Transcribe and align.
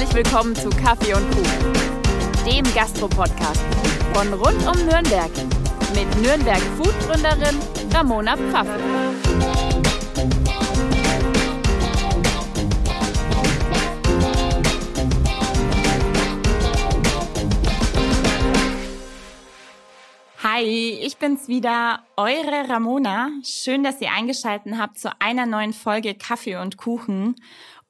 Herzlich 0.00 0.24
willkommen 0.24 0.56
zu 0.56 0.70
Kaffee 0.70 1.12
und 1.12 1.30
Kuchen, 1.30 1.72
dem 2.46 2.64
Gastro-Podcast 2.74 3.60
von 4.14 4.32
rund 4.32 4.66
um 4.66 4.86
Nürnberg 4.86 5.30
mit 5.94 6.22
Nürnberg 6.22 6.62
Food-Gründerin 6.78 7.58
Ramona 7.92 8.34
Pfaffe. 8.34 8.80
Hi, 20.42 20.62
ich 20.62 21.18
bin's 21.18 21.46
wieder, 21.46 22.00
eure 22.16 22.70
Ramona. 22.70 23.28
Schön, 23.44 23.84
dass 23.84 24.00
ihr 24.00 24.10
eingeschaltet 24.12 24.78
habt 24.78 24.98
zu 24.98 25.10
einer 25.20 25.44
neuen 25.44 25.74
Folge 25.74 26.14
Kaffee 26.14 26.56
und 26.56 26.78
Kuchen. 26.78 27.36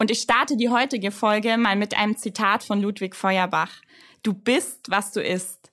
Und 0.01 0.11
ich 0.11 0.21
starte 0.21 0.57
die 0.57 0.71
heutige 0.71 1.11
Folge 1.11 1.59
mal 1.59 1.77
mit 1.77 1.95
einem 1.95 2.17
Zitat 2.17 2.65
von 2.65 2.81
Ludwig 2.81 3.15
Feuerbach. 3.15 3.71
Du 4.23 4.33
bist, 4.33 4.91
was 4.91 5.13
du 5.13 5.21
isst. 5.21 5.71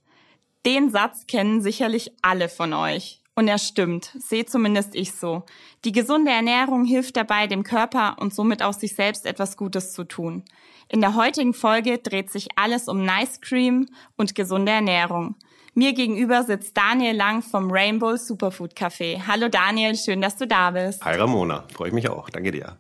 Den 0.66 0.90
Satz 0.90 1.28
kennen 1.28 1.62
sicherlich 1.62 2.12
alle 2.22 2.50
von 2.50 2.74
euch. 2.74 3.22
Und 3.36 3.48
er 3.48 3.58
stimmt, 3.58 4.12
sehe 4.20 4.46
zumindest 4.46 4.96
ich 4.96 5.14
so. 5.14 5.44
Die 5.86 5.94
gesunde 5.94 6.32
Ernährung 6.32 6.84
hilft 6.84 7.16
dabei, 7.16 7.48
dem 7.48 7.64
Körper 7.64 8.18
und 8.20 8.34
somit 8.34 8.62
auch 8.62 8.74
sich 8.74 8.96
selbst 8.96 9.26
etwas 9.26 9.56
Gutes 9.56 9.94
zu 9.94 10.04
tun. 10.04 10.44
In 10.90 11.00
der 11.00 11.16
heutigen 11.16 11.54
Folge 11.54 11.98
dreht 11.98 12.30
sich 12.30 12.50
alles 12.58 12.90
um 12.90 13.06
Nice 13.06 13.40
Cream 13.40 13.88
und 14.18 14.36
gesunde 14.36 14.74
Ernährung. 14.74 15.36
Mir 15.74 15.94
gegenüber 15.94 16.44
sitzt 16.44 16.76
Daniel 16.76 17.16
Lang 17.16 17.42
vom 17.44 17.72
Rainbow 17.72 18.18
Superfood 18.18 18.74
Café. 18.74 19.22
Hallo 19.26 19.48
Daniel, 19.48 19.96
schön, 19.96 20.20
dass 20.20 20.36
du 20.36 20.46
da 20.48 20.72
bist. 20.72 21.06
Hi 21.06 21.16
Ramona, 21.16 21.66
freue 21.72 21.88
ich 21.88 21.94
mich 21.94 22.10
auch. 22.10 22.30
Danke 22.30 22.52
dir. 22.52 22.78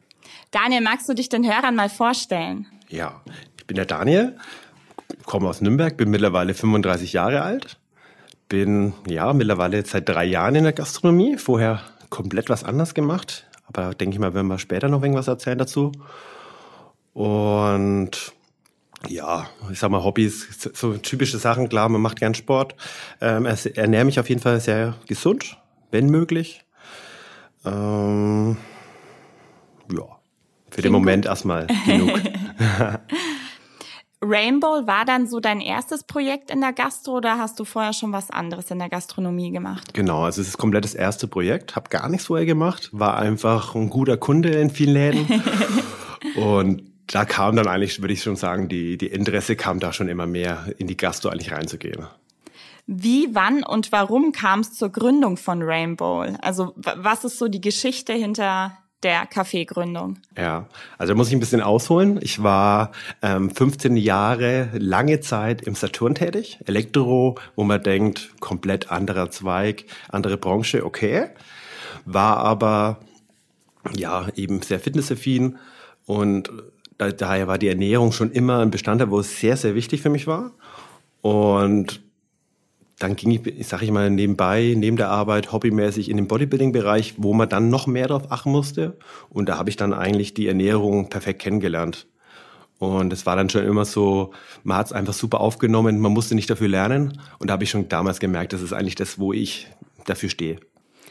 Daniel, 0.51 0.81
magst 0.81 1.09
du 1.09 1.13
dich 1.13 1.29
den 1.29 1.45
Hörern 1.45 1.75
mal 1.75 1.89
vorstellen? 1.89 2.67
Ja, 2.89 3.21
ich 3.57 3.67
bin 3.67 3.75
der 3.75 3.85
Daniel, 3.85 4.37
komme 5.25 5.49
aus 5.49 5.61
Nürnberg, 5.61 5.97
bin 5.97 6.09
mittlerweile 6.09 6.53
35 6.53 7.13
Jahre 7.13 7.41
alt, 7.41 7.77
bin 8.47 8.93
ja 9.07 9.33
mittlerweile 9.33 9.85
seit 9.85 10.07
drei 10.07 10.25
Jahren 10.25 10.55
in 10.55 10.63
der 10.63 10.73
Gastronomie, 10.73 11.37
vorher 11.37 11.81
komplett 12.09 12.49
was 12.49 12.63
anders 12.63 12.93
gemacht, 12.93 13.45
aber 13.65 13.93
denke 13.93 14.15
ich 14.15 14.19
mal, 14.19 14.33
werden 14.33 14.47
wir 14.47 14.59
später 14.59 14.87
noch 14.87 15.03
irgendwas 15.03 15.27
erzählen 15.27 15.57
dazu. 15.57 15.91
Und 17.13 18.33
ja, 19.07 19.47
ich 19.71 19.79
sag 19.79 19.91
mal, 19.91 20.03
Hobbys, 20.03 20.47
so 20.73 20.97
typische 20.97 21.37
Sachen, 21.37 21.69
klar, 21.69 21.89
man 21.89 22.01
macht 22.01 22.19
gern 22.19 22.35
Sport. 22.35 22.75
Ähm, 23.21 23.45
ernähre 23.45 24.05
mich 24.05 24.19
auf 24.19 24.29
jeden 24.29 24.41
Fall 24.41 24.59
sehr 24.59 24.95
gesund, 25.07 25.57
wenn 25.91 26.09
möglich. 26.09 26.63
Ähm, 27.65 28.57
für 30.77 30.83
den 30.83 30.91
Moment 30.91 31.25
gut. 31.25 31.29
erstmal 31.29 31.65
genug. 31.87 32.19
Rainbow 34.21 34.85
war 34.85 35.05
dann 35.05 35.27
so 35.27 35.39
dein 35.39 35.59
erstes 35.59 36.03
Projekt 36.03 36.51
in 36.51 36.61
der 36.61 36.71
Gastro 36.71 37.17
oder 37.17 37.39
hast 37.39 37.59
du 37.59 37.65
vorher 37.65 37.93
schon 37.93 38.11
was 38.11 38.29
anderes 38.29 38.69
in 38.69 38.77
der 38.77 38.89
Gastronomie 38.89 39.51
gemacht? 39.51 39.95
Genau, 39.95 40.23
also 40.23 40.41
es 40.41 40.49
ist 40.49 40.57
komplett 40.59 40.83
das 40.83 40.93
erste 40.93 41.27
Projekt, 41.27 41.75
habe 41.75 41.89
gar 41.89 42.07
nichts 42.09 42.27
vorher 42.27 42.45
gemacht, 42.45 42.89
war 42.91 43.17
einfach 43.17 43.73
ein 43.73 43.89
guter 43.89 44.17
Kunde 44.17 44.49
in 44.49 44.69
vielen 44.69 44.93
Läden 44.93 45.43
und 46.35 46.83
da 47.07 47.25
kam 47.25 47.55
dann 47.55 47.67
eigentlich, 47.67 48.01
würde 48.01 48.13
ich 48.13 48.21
schon 48.21 48.35
sagen, 48.35 48.69
die, 48.69 48.97
die 48.97 49.07
Interesse 49.07 49.55
kam 49.55 49.79
da 49.79 49.93
schon 49.93 50.09
immer 50.09 50.27
mehr 50.27 50.73
in 50.77 50.85
die 50.85 50.97
Gastro 50.97 51.29
eigentlich 51.29 51.51
reinzugehen. 51.51 52.05
Wie, 52.85 53.29
wann 53.33 53.63
und 53.63 53.91
warum 53.91 54.31
kam 54.31 54.59
es 54.59 54.73
zur 54.73 54.89
Gründung 54.89 55.37
von 55.37 55.61
Rainbow? 55.63 56.25
Also 56.41 56.73
was 56.75 57.23
ist 57.23 57.39
so 57.39 57.47
die 57.47 57.61
Geschichte 57.61 58.13
hinter 58.13 58.77
der 59.03 59.25
Kaffeegründung? 59.25 60.17
Ja, 60.35 60.67
also 60.97 61.15
muss 61.15 61.27
ich 61.27 61.33
ein 61.33 61.39
bisschen 61.39 61.61
ausholen. 61.61 62.19
Ich 62.21 62.41
war 62.41 62.91
ähm, 63.21 63.49
15 63.49 63.95
Jahre 63.95 64.69
lange 64.73 65.19
Zeit 65.19 65.61
im 65.61 65.75
Saturn 65.75 66.15
tätig, 66.15 66.59
Elektro, 66.65 67.35
wo 67.55 67.63
man 67.63 67.81
denkt, 67.83 68.31
komplett 68.39 68.91
anderer 68.91 69.29
Zweig, 69.29 69.85
andere 70.09 70.37
Branche, 70.37 70.85
okay. 70.85 71.27
War 72.05 72.37
aber 72.37 72.99
ja 73.95 74.27
eben 74.35 74.61
sehr 74.61 74.79
fitnessaffin 74.79 75.57
und 76.05 76.51
da, 76.97 77.11
daher 77.11 77.47
war 77.47 77.57
die 77.57 77.67
Ernährung 77.67 78.11
schon 78.11 78.31
immer 78.31 78.59
ein 78.59 78.71
Bestandteil, 78.71 79.11
wo 79.11 79.19
es 79.19 79.39
sehr, 79.39 79.57
sehr 79.57 79.75
wichtig 79.75 80.01
für 80.01 80.09
mich 80.09 80.25
war. 80.27 80.51
Und 81.21 82.01
dann 82.99 83.15
ging 83.15 83.31
ich, 83.31 83.67
sag 83.67 83.83
ich 83.83 83.91
mal, 83.91 84.09
nebenbei, 84.09 84.73
neben 84.75 84.97
der 84.97 85.09
Arbeit, 85.09 85.51
hobbymäßig 85.51 86.09
in 86.09 86.17
den 86.17 86.27
Bodybuilding-Bereich, 86.27 87.15
wo 87.17 87.33
man 87.33 87.47
dann 87.47 87.69
noch 87.69 87.85
mehr 87.85 88.07
darauf 88.07 88.31
achten 88.31 88.51
musste. 88.51 88.97
Und 89.29 89.49
da 89.49 89.57
habe 89.57 89.69
ich 89.69 89.75
dann 89.75 89.93
eigentlich 89.93 90.33
die 90.33 90.47
Ernährung 90.47 91.09
perfekt 91.09 91.41
kennengelernt. 91.41 92.07
Und 92.79 93.13
es 93.13 93.25
war 93.25 93.35
dann 93.35 93.49
schon 93.49 93.65
immer 93.65 93.85
so, 93.85 94.31
man 94.63 94.77
hat 94.77 94.87
es 94.87 94.93
einfach 94.93 95.13
super 95.13 95.41
aufgenommen, 95.41 95.99
man 95.99 96.11
musste 96.11 96.35
nicht 96.35 96.49
dafür 96.49 96.67
lernen. 96.67 97.19
Und 97.39 97.49
da 97.49 97.53
habe 97.53 97.63
ich 97.63 97.69
schon 97.69 97.87
damals 97.87 98.19
gemerkt, 98.19 98.53
das 98.53 98.61
ist 98.61 98.73
eigentlich 98.73 98.95
das, 98.95 99.19
wo 99.19 99.31
ich 99.31 99.67
dafür 100.05 100.29
stehe. 100.29 100.59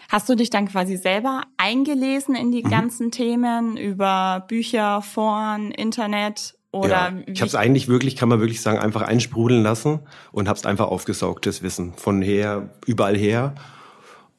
Hast 0.09 0.29
du 0.29 0.37
dich 0.37 0.51
dann 0.51 0.69
quasi 0.69 0.97
selber 0.97 1.43
eingelesen 1.57 2.35
in 2.37 2.53
die 2.53 2.63
mhm. 2.63 2.71
ganzen 2.71 3.11
Themen 3.11 3.77
über 3.77 4.45
Bücher, 4.49 5.03
Foren, 5.03 5.71
Internet 5.71 6.56
oder 6.73 6.89
ja, 6.89 7.13
ich 7.27 7.41
habe 7.41 7.49
es 7.49 7.55
eigentlich 7.55 7.89
wirklich, 7.89 8.17
kann 8.17 8.29
man 8.29 8.41
wirklich 8.41 8.61
sagen, 8.61 8.79
einfach 8.79 9.03
einsprudeln 9.03 9.63
lassen 9.63 10.01
und 10.33 10.49
habe 10.49 10.59
es 10.59 10.67
einfach 10.67 10.89
aufgesaugt, 10.89 11.47
das 11.47 11.63
Wissen 11.63 11.95
von 11.95 12.23
her, 12.23 12.69
überall 12.87 13.17
her. 13.17 13.55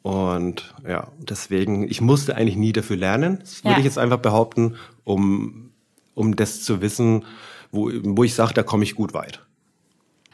Und 0.03 0.73
ja, 0.87 1.07
deswegen, 1.17 1.89
ich 1.89 1.99
musste 1.99 2.35
eigentlich 2.35 2.55
nie 2.55 2.71
dafür 2.71 2.95
lernen, 2.95 3.39
das 3.39 3.63
würde 3.63 3.73
ja. 3.73 3.79
ich 3.79 3.85
jetzt 3.85 3.97
einfach 3.97 4.19
behaupten, 4.19 4.75
um, 5.03 5.71
um 6.13 6.35
das 6.35 6.63
zu 6.63 6.81
wissen, 6.81 7.25
wo, 7.71 7.91
wo 8.03 8.23
ich 8.23 8.33
sage, 8.33 8.53
da 8.53 8.63
komme 8.63 8.83
ich 8.83 8.95
gut 8.95 9.13
weit. 9.13 9.41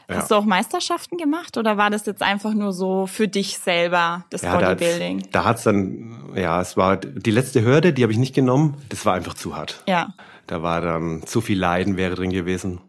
Ja. 0.08 0.16
Hast 0.16 0.30
du 0.30 0.34
auch 0.34 0.44
Meisterschaften 0.44 1.16
gemacht 1.16 1.56
oder 1.56 1.78
war 1.78 1.88
das 1.88 2.04
jetzt 2.04 2.22
einfach 2.22 2.52
nur 2.52 2.72
so 2.72 3.06
für 3.06 3.26
dich 3.26 3.58
selber, 3.58 4.26
das 4.30 4.42
ja, 4.42 4.58
Bodybuilding? 4.58 5.28
Da 5.32 5.44
hat 5.44 5.58
es 5.58 5.64
dann, 5.64 6.34
ja, 6.34 6.60
es 6.60 6.76
war 6.76 6.98
die 6.98 7.30
letzte 7.30 7.64
Hürde, 7.64 7.94
die 7.94 8.02
habe 8.02 8.12
ich 8.12 8.18
nicht 8.18 8.34
genommen, 8.34 8.76
das 8.90 9.06
war 9.06 9.14
einfach 9.14 9.34
zu 9.34 9.56
hart. 9.56 9.82
Ja. 9.88 10.12
Da 10.46 10.62
war 10.62 10.80
dann 10.80 11.22
zu 11.26 11.40
viel 11.40 11.58
Leiden 11.58 11.96
wäre 11.96 12.14
drin 12.14 12.30
gewesen. 12.30 12.80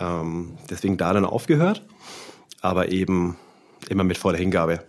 Ähm, 0.00 0.58
deswegen 0.68 0.96
da 0.96 1.12
dann 1.12 1.24
aufgehört, 1.24 1.84
aber 2.60 2.90
eben 2.90 3.36
immer 3.88 4.04
mit 4.04 4.18
voller 4.18 4.38
Hingabe. 4.38 4.80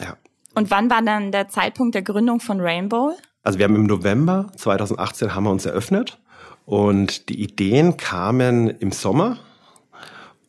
Ja. 0.00 0.16
Und 0.54 0.70
wann 0.70 0.90
war 0.90 1.02
dann 1.02 1.30
der 1.32 1.48
Zeitpunkt 1.48 1.94
der 1.94 2.02
Gründung 2.02 2.40
von 2.40 2.60
Rainbow? 2.60 3.16
Also 3.42 3.58
wir 3.58 3.64
haben 3.64 3.76
im 3.76 3.86
November 3.86 4.50
2018 4.56 5.34
haben 5.34 5.44
wir 5.44 5.50
uns 5.50 5.64
eröffnet 5.64 6.18
und 6.66 7.28
die 7.28 7.40
Ideen 7.42 7.96
kamen 7.96 8.68
im 8.68 8.92
Sommer 8.92 9.38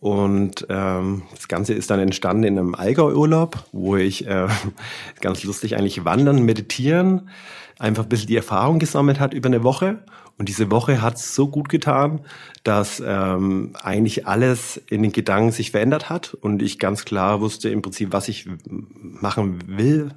und 0.01 0.65
ähm, 0.67 1.21
das 1.35 1.47
Ganze 1.47 1.75
ist 1.75 1.91
dann 1.91 1.99
entstanden 1.99 2.43
in 2.43 2.57
einem 2.57 2.73
Allgäu-Urlaub, 2.73 3.65
wo 3.71 3.97
ich 3.97 4.25
äh, 4.25 4.47
ganz 5.21 5.43
lustig 5.43 5.77
eigentlich 5.77 6.03
wandern, 6.03 6.43
meditieren, 6.43 7.29
einfach 7.77 8.03
ein 8.03 8.09
bisschen 8.09 8.27
die 8.27 8.35
Erfahrung 8.35 8.79
gesammelt 8.79 9.19
hat 9.19 9.35
über 9.35 9.47
eine 9.47 9.63
Woche. 9.63 9.99
Und 10.41 10.49
diese 10.49 10.71
Woche 10.71 11.03
hat 11.03 11.17
es 11.17 11.35
so 11.35 11.47
gut 11.47 11.69
getan, 11.69 12.21
dass 12.63 12.99
ähm, 13.05 13.75
eigentlich 13.79 14.25
alles 14.25 14.75
in 14.89 15.03
den 15.03 15.11
Gedanken 15.11 15.51
sich 15.51 15.69
verändert 15.69 16.09
hat 16.09 16.33
und 16.33 16.63
ich 16.63 16.79
ganz 16.79 17.05
klar 17.05 17.41
wusste 17.41 17.69
im 17.69 17.83
Prinzip, 17.83 18.11
was 18.11 18.27
ich 18.27 18.49
machen 18.67 19.59
will, 19.67 20.15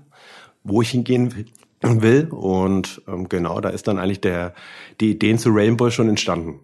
wo 0.63 0.81
ich 0.81 0.89
hingehen 0.89 1.45
will. 1.83 2.29
Und 2.31 3.03
ähm, 3.07 3.29
genau, 3.29 3.61
da 3.61 3.69
ist 3.69 3.87
dann 3.87 3.99
eigentlich 3.99 4.23
der, 4.23 4.55
die 5.03 5.11
Ideen 5.11 5.37
zu 5.37 5.51
Rainbow 5.51 5.91
schon 5.91 6.09
entstanden. 6.09 6.61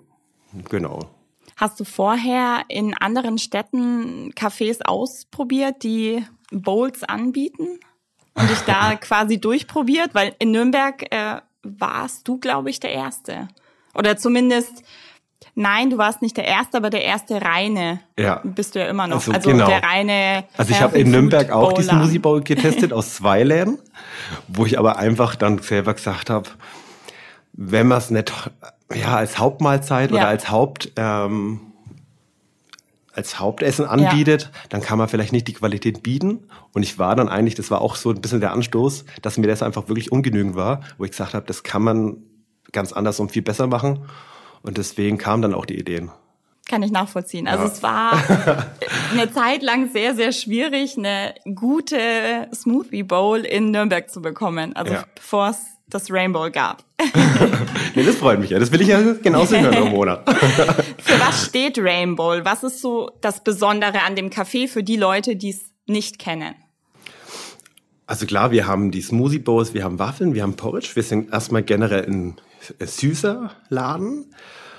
Genau. 0.70 1.10
Hast 1.56 1.78
du 1.80 1.84
vorher 1.84 2.62
in 2.68 2.94
anderen 2.94 3.36
Städten 3.36 4.32
Cafés 4.32 4.80
ausprobiert, 4.82 5.82
die 5.82 6.24
Bowls 6.50 7.04
anbieten 7.04 7.78
und 8.32 8.48
dich 8.48 8.60
da 8.60 8.94
quasi 9.02 9.38
durchprobiert? 9.38 10.14
Weil 10.14 10.34
in 10.38 10.50
Nürnberg 10.50 11.04
äh, 11.10 11.42
warst 11.62 12.26
du, 12.28 12.38
glaube 12.38 12.70
ich, 12.70 12.80
der 12.80 12.92
Erste. 12.92 13.48
Oder 13.94 14.16
zumindest, 14.16 14.82
nein, 15.54 15.90
du 15.90 15.98
warst 15.98 16.22
nicht 16.22 16.36
der 16.36 16.44
Erste, 16.44 16.78
aber 16.78 16.90
der 16.90 17.04
erste 17.04 17.42
reine 17.42 18.00
ja. 18.18 18.40
bist 18.44 18.74
du 18.74 18.80
ja 18.80 18.86
immer 18.86 19.06
noch. 19.06 19.16
Also, 19.16 19.32
also 19.32 19.50
genau. 19.50 19.66
der 19.66 19.82
reine. 19.82 20.44
Also 20.56 20.72
ich 20.72 20.80
habe 20.80 20.98
in 20.98 21.10
Nürnberg 21.10 21.50
auch 21.50 21.72
diesen 21.72 21.98
Musi 21.98 22.18
Bowl 22.18 22.42
getestet 22.42 22.92
aus 22.92 23.14
zwei 23.14 23.42
Läden, 23.42 23.78
wo 24.48 24.66
ich 24.66 24.78
aber 24.78 24.98
einfach 24.98 25.34
dann 25.34 25.58
selber 25.58 25.94
gesagt 25.94 26.30
habe, 26.30 26.48
wenn 27.52 27.88
man 27.88 27.98
es 27.98 28.10
nicht 28.10 28.32
ja, 28.94 29.16
als 29.16 29.38
Hauptmahlzeit 29.38 30.10
ja. 30.10 30.16
oder 30.16 30.28
als 30.28 30.50
Haupt 30.50 30.92
ähm, 30.96 31.69
als 33.20 33.38
Hauptessen 33.38 33.84
anbietet, 33.84 34.42
ja. 34.42 34.50
dann 34.70 34.80
kann 34.80 34.96
man 34.98 35.08
vielleicht 35.08 35.32
nicht 35.32 35.46
die 35.46 35.52
Qualität 35.52 36.02
bieten. 36.02 36.40
Und 36.72 36.82
ich 36.82 36.98
war 36.98 37.14
dann 37.14 37.28
eigentlich, 37.28 37.54
das 37.54 37.70
war 37.70 37.82
auch 37.82 37.94
so 37.94 38.10
ein 38.10 38.20
bisschen 38.20 38.40
der 38.40 38.52
Anstoß, 38.52 39.04
dass 39.20 39.36
mir 39.36 39.46
das 39.46 39.62
einfach 39.62 39.88
wirklich 39.88 40.10
ungenügend 40.10 40.56
war, 40.56 40.80
wo 40.96 41.04
ich 41.04 41.10
gesagt 41.10 41.34
habe, 41.34 41.46
das 41.46 41.62
kann 41.62 41.82
man 41.82 42.16
ganz 42.72 42.92
anders 42.92 43.20
und 43.20 43.30
viel 43.30 43.42
besser 43.42 43.66
machen. 43.66 44.06
Und 44.62 44.78
deswegen 44.78 45.18
kamen 45.18 45.42
dann 45.42 45.54
auch 45.54 45.66
die 45.66 45.78
Ideen. 45.78 46.10
Kann 46.68 46.82
ich 46.82 46.90
nachvollziehen. 46.90 47.46
Also 47.46 47.64
ja. 47.64 47.70
es 47.70 47.82
war 47.82 48.66
eine 49.12 49.30
Zeit 49.32 49.62
lang 49.62 49.90
sehr, 49.90 50.14
sehr 50.14 50.32
schwierig, 50.32 50.96
eine 50.96 51.34
gute 51.54 52.48
Smoothie 52.54 53.02
Bowl 53.02 53.40
in 53.40 53.70
Nürnberg 53.70 54.08
zu 54.08 54.22
bekommen. 54.22 54.74
Also 54.76 54.94
ja. 54.94 55.04
bevor 55.14 55.50
es 55.50 55.58
das 55.90 56.10
Rainbow 56.10 56.50
gab. 56.50 56.84
nee, 57.94 58.04
das 58.04 58.16
freut 58.16 58.40
mich 58.40 58.50
ja. 58.50 58.58
Das 58.58 58.72
will 58.72 58.80
ich 58.80 58.88
ja 58.88 59.00
genauso 59.22 59.56
hören, 59.56 59.74
Ramona. 59.74 60.16
für 60.98 61.20
was 61.20 61.46
steht 61.46 61.78
Rainbow? 61.78 62.44
Was 62.44 62.62
ist 62.62 62.80
so 62.80 63.10
das 63.20 63.44
Besondere 63.44 64.02
an 64.02 64.16
dem 64.16 64.30
Kaffee 64.30 64.68
für 64.68 64.82
die 64.82 64.96
Leute, 64.96 65.36
die 65.36 65.50
es 65.50 65.60
nicht 65.86 66.18
kennen? 66.18 66.54
Also 68.06 68.26
klar, 68.26 68.50
wir 68.50 68.66
haben 68.66 68.90
die 68.90 69.02
Smoothie 69.02 69.38
Bowls, 69.38 69.72
wir 69.72 69.84
haben 69.84 70.00
Waffeln, 70.00 70.34
wir 70.34 70.42
haben 70.42 70.56
Porridge. 70.56 70.90
Wir 70.94 71.02
sind 71.04 71.32
erstmal 71.32 71.62
generell 71.62 72.04
ein 72.04 72.36
süßer 72.80 73.52
Laden, 73.68 74.34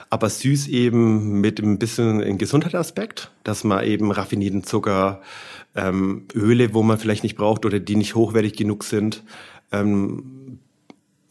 aber 0.10 0.30
süß 0.30 0.68
eben 0.68 1.40
mit 1.40 1.60
ein 1.60 1.80
bisschen 1.80 2.22
ein 2.22 2.38
Gesundheitsaspekt, 2.38 3.32
dass 3.46 3.64
man 3.64 3.86
eben 3.86 4.12
raffinierten 4.12 4.64
Zucker, 4.64 5.22
ähm, 5.76 6.26
Öle, 6.36 6.74
wo 6.74 6.84
man 6.84 6.98
vielleicht 6.98 7.24
nicht 7.24 7.38
braucht 7.38 7.66
oder 7.66 7.80
die 7.80 7.96
nicht 7.96 8.16
hochwertig 8.16 8.54
genug 8.54 8.84
sind, 8.84 9.24
ähm, 9.72 10.41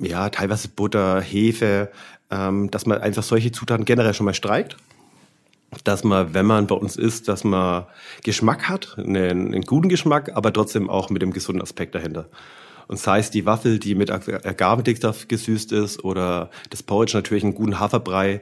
ja, 0.00 0.29
teilweise 0.31 0.69
Butter, 0.69 1.20
Hefe, 1.20 1.91
ähm, 2.31 2.70
dass 2.70 2.87
man 2.87 3.00
einfach 3.00 3.23
solche 3.23 3.52
Zutaten 3.52 3.85
generell 3.85 4.14
schon 4.14 4.26
mal 4.26 4.35
streikt. 4.35 4.76
Dass 5.85 6.02
man, 6.02 6.35
wenn 6.35 6.47
man 6.47 6.67
bei 6.67 6.75
uns 6.75 6.97
isst, 6.97 7.29
dass 7.29 7.44
man 7.44 7.85
Geschmack 8.25 8.69
hat, 8.69 8.99
einen, 8.99 9.55
einen 9.55 9.62
guten 9.62 9.88
Geschmack, 9.88 10.32
aber 10.35 10.52
trotzdem 10.52 10.91
auch 10.91 11.11
mit 11.11 11.23
dem 11.23 11.32
gesunden 11.32 11.62
Aspekt 11.62 11.94
dahinter. 11.94 12.29
Und 12.88 12.99
sei 12.99 13.20
es 13.20 13.31
die 13.31 13.47
Waffel, 13.47 13.79
die 13.79 13.94
mit 13.94 14.11
Agavendicksaft 14.11 15.29
gesüßt 15.29 15.70
ist, 15.70 16.02
oder 16.02 16.50
das 16.70 16.82
Porridge 16.82 17.17
natürlich 17.17 17.44
einen 17.44 17.55
guten 17.55 17.79
Haferbrei, 17.79 18.41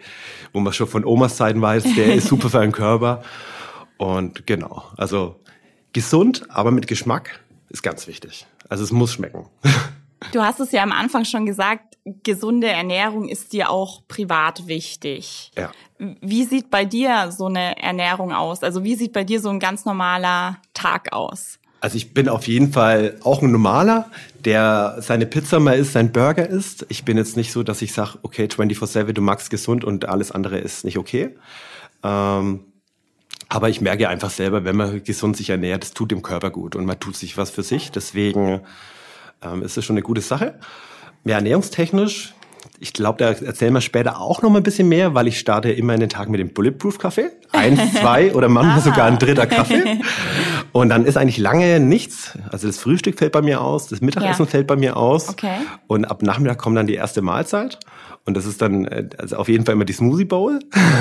wo 0.55 0.61
man 0.61 0.73
schon 0.73 0.87
von 0.87 1.05
Omas 1.05 1.37
Zeiten 1.37 1.61
weiß, 1.61 1.85
der 1.97 2.15
ist 2.15 2.29
super 2.29 2.49
für 2.49 2.61
den 2.61 2.73
Körper. 2.73 3.23
Und 3.99 4.47
genau, 4.47 4.85
also 4.97 5.37
gesund, 5.93 6.47
aber 6.49 6.71
mit 6.71 6.87
Geschmack 6.87 7.41
ist 7.69 7.83
ganz 7.83 8.07
wichtig. 8.07 8.47
Also 8.71 8.85
es 8.85 8.91
muss 8.91 9.13
schmecken. 9.13 9.45
Du 10.33 10.43
hast 10.43 10.61
es 10.61 10.73
ja 10.73 10.83
am 10.83 10.93
Anfang 10.93 11.25
schon 11.25 11.47
gesagt, 11.47 11.97
gesunde 12.23 12.69
Ernährung 12.69 13.29
ist 13.29 13.53
dir 13.53 13.71
auch 13.71 14.03
privat 14.09 14.67
wichtig. 14.67 15.53
Ja. 15.57 15.71
Wie 15.99 16.45
sieht 16.45 16.71
bei 16.71 16.85
dir 16.85 17.31
so 17.31 17.47
eine 17.47 17.81
Ernährung 17.81 18.33
aus? 18.33 18.63
Also 18.63 18.85
wie 18.85 18.95
sieht 18.95 19.13
bei 19.13 19.25
dir 19.25 19.41
so 19.41 19.51
ein 19.51 19.61
ganz 19.61 19.85
normaler 19.85 20.59
Tag 20.75 21.13
aus? 21.13 21.59
Also 21.81 21.97
ich 21.97 22.13
bin 22.13 22.29
auf 22.29 22.49
jeden 22.49 22.73
Fall 22.73 23.17
auch 23.23 23.43
ein 23.43 23.53
Normaler, 23.53 24.11
der 24.45 24.97
seine 25.01 25.27
Pizza 25.27 25.61
mal 25.61 25.79
isst, 25.79 25.93
sein 25.93 26.11
Burger 26.11 26.49
isst. 26.49 26.87
Ich 26.89 27.05
bin 27.05 27.17
jetzt 27.17 27.37
nicht 27.37 27.53
so, 27.53 27.63
dass 27.63 27.83
ich 27.83 27.93
sage, 27.93 28.19
okay, 28.23 28.47
24-7, 28.47 29.13
du 29.13 29.23
magst 29.23 29.51
gesund 29.51 29.85
und 29.85 30.09
alles 30.09 30.33
andere 30.33 30.59
ist 30.59 30.85
nicht 30.85 30.99
okay. 30.99 31.37
Ähm, 32.03 32.65
aber 33.49 33.69
ich 33.69 33.81
merke 33.81 34.09
einfach 34.09 34.31
selber, 34.31 34.65
wenn 34.65 34.77
man 34.77 35.03
gesund 35.05 35.37
sich 35.37 35.51
ernährt, 35.51 35.83
das 35.83 35.93
tut 35.93 36.11
dem 36.11 36.23
Körper 36.23 36.51
gut 36.51 36.75
und 36.75 36.85
man 36.85 36.99
tut 36.99 37.17
sich 37.17 37.37
was 37.37 37.51
für 37.51 37.63
sich. 37.63 37.93
Deswegen 37.93 38.61
ähm, 39.43 39.63
ist 39.63 39.77
das 39.77 39.85
schon 39.85 39.95
eine 39.95 40.03
gute 40.03 40.21
Sache. 40.21 40.59
Mehr 41.25 41.37
ernährungstechnisch, 41.37 42.35
ich 42.81 42.93
glaube, 42.93 43.19
da 43.19 43.31
erzählen 43.31 43.73
wir 43.73 43.81
später 43.81 44.21
auch 44.21 44.43
noch 44.43 44.51
mal 44.51 44.59
ein 44.59 44.63
bisschen 44.63 44.89
mehr, 44.89 45.15
weil 45.15 45.27
ich 45.27 45.39
starte 45.39 45.71
immer 45.73 45.95
in 45.95 46.01
den 46.01 46.09
Tag 46.09 46.29
mit 46.29 46.39
dem 46.39 46.53
Bulletproof 46.53 46.99
Kaffee. 46.99 47.31
Eins, 47.53 47.81
zwei 48.01 48.35
oder 48.35 48.49
manchmal 48.49 48.81
sogar 48.81 49.07
ein 49.07 49.19
dritter 49.19 49.47
Kaffee. 49.47 50.01
Und 50.73 50.91
dann 50.91 51.05
ist 51.05 51.17
eigentlich 51.17 51.39
lange 51.39 51.81
nichts. 51.81 52.39
Also 52.51 52.67
das 52.67 52.79
Frühstück 52.79 53.19
fällt 53.19 53.33
bei 53.33 53.43
mir 53.43 53.63
aus, 53.63 53.89
das 53.89 54.01
Mittagessen 54.01 54.45
ja. 54.45 54.51
fällt 54.51 54.67
bei 54.67 54.77
mir 54.77 54.97
aus. 54.97 55.29
Okay. 55.29 55.57
Und 55.87 56.05
ab 56.05 56.23
Nachmittag 56.23 56.59
kommt 56.59 56.77
dann 56.77 56.87
die 56.87 56.95
erste 56.95 57.23
Mahlzeit. 57.23 57.79
Und 58.25 58.37
das 58.37 58.47
ist 58.47 58.63
dann 58.63 58.85
äh, 58.85 59.09
also 59.19 59.37
auf 59.37 59.49
jeden 59.49 59.65
Fall 59.65 59.75
immer 59.75 59.85
die 59.85 59.93
Smoothie 59.95 60.27
Bowl. 60.27 60.61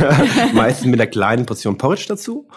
Meistens 0.53 0.87
mit 0.87 0.99
einer 0.99 1.09
kleinen 1.09 1.45
Portion 1.45 1.77
Porridge 1.77 2.05
dazu. 2.07 2.47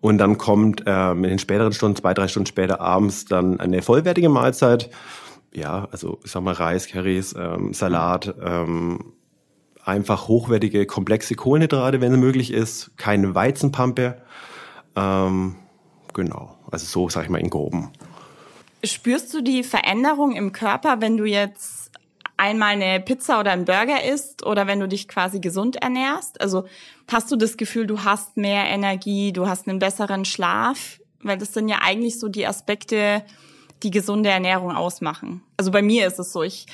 Und 0.00 0.18
dann 0.18 0.38
kommt 0.38 0.84
ähm, 0.86 1.24
in 1.24 1.30
den 1.30 1.38
späteren 1.38 1.72
Stunden, 1.72 1.96
zwei, 1.96 2.14
drei 2.14 2.28
Stunden 2.28 2.46
später 2.46 2.80
abends, 2.80 3.24
dann 3.24 3.58
eine 3.58 3.82
vollwertige 3.82 4.28
Mahlzeit. 4.28 4.90
Ja, 5.52 5.88
also 5.90 6.20
ich 6.24 6.30
sag 6.30 6.42
mal 6.42 6.54
Reis, 6.54 6.88
Currys, 6.88 7.34
ähm, 7.36 7.74
Salat, 7.74 8.34
ähm, 8.40 9.12
einfach 9.84 10.28
hochwertige, 10.28 10.86
komplexe 10.86 11.34
Kohlenhydrate, 11.34 12.00
wenn 12.00 12.12
es 12.12 12.18
möglich 12.18 12.52
ist, 12.52 12.96
keine 12.96 13.34
Weizenpampe. 13.34 14.20
Ähm, 14.94 15.56
genau, 16.12 16.56
also 16.70 16.86
so 16.86 17.08
sag 17.08 17.24
ich 17.24 17.30
mal 17.30 17.40
in 17.40 17.50
groben. 17.50 17.90
Spürst 18.84 19.34
du 19.34 19.42
die 19.42 19.64
Veränderung 19.64 20.36
im 20.36 20.52
Körper, 20.52 21.00
wenn 21.00 21.16
du 21.16 21.24
jetzt 21.24 21.77
einmal 22.38 22.70
eine 22.70 23.00
Pizza 23.00 23.40
oder 23.40 23.52
einen 23.52 23.66
Burger 23.66 24.02
isst 24.04 24.46
oder 24.46 24.66
wenn 24.66 24.80
du 24.80 24.88
dich 24.88 25.08
quasi 25.08 25.40
gesund 25.40 25.76
ernährst? 25.76 26.40
Also 26.40 26.64
hast 27.10 27.30
du 27.30 27.36
das 27.36 27.56
Gefühl, 27.56 27.86
du 27.86 28.04
hast 28.04 28.36
mehr 28.36 28.64
Energie, 28.66 29.32
du 29.32 29.46
hast 29.46 29.68
einen 29.68 29.78
besseren 29.78 30.24
Schlaf? 30.24 31.00
Weil 31.20 31.36
das 31.36 31.52
sind 31.52 31.68
ja 31.68 31.80
eigentlich 31.82 32.18
so 32.18 32.28
die 32.28 32.46
Aspekte, 32.46 33.24
die 33.82 33.90
gesunde 33.90 34.30
Ernährung 34.30 34.74
ausmachen. 34.74 35.42
Also 35.56 35.70
bei 35.70 35.82
mir 35.82 36.06
ist 36.06 36.18
es 36.18 36.32
so, 36.32 36.42
ich 36.42 36.66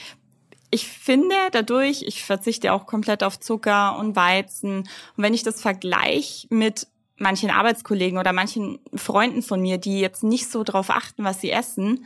ich 0.71 0.89
finde 0.89 1.37
dadurch, 1.53 2.03
ich 2.03 2.25
verzichte 2.25 2.73
auch 2.73 2.87
komplett 2.87 3.23
auf 3.23 3.39
Zucker 3.39 3.97
und 3.97 4.17
Weizen. 4.17 4.79
Und 4.79 4.89
wenn 5.17 5.33
ich 5.33 5.45
das 5.45 5.63
vergleiche 5.63 6.49
mit 6.51 6.89
manchen 7.17 7.51
Arbeitskollegen 7.51 8.19
oder 8.19 8.33
manchen 8.33 8.81
Freunden 8.93 9.43
von 9.43 9.61
mir, 9.61 9.79
die 9.79 10.01
jetzt 10.01 10.25
nicht 10.25 10.51
so 10.51 10.65
drauf 10.65 10.91
achten, 10.91 11.23
was 11.23 11.41
sie 11.41 11.53
essen, 11.53 12.05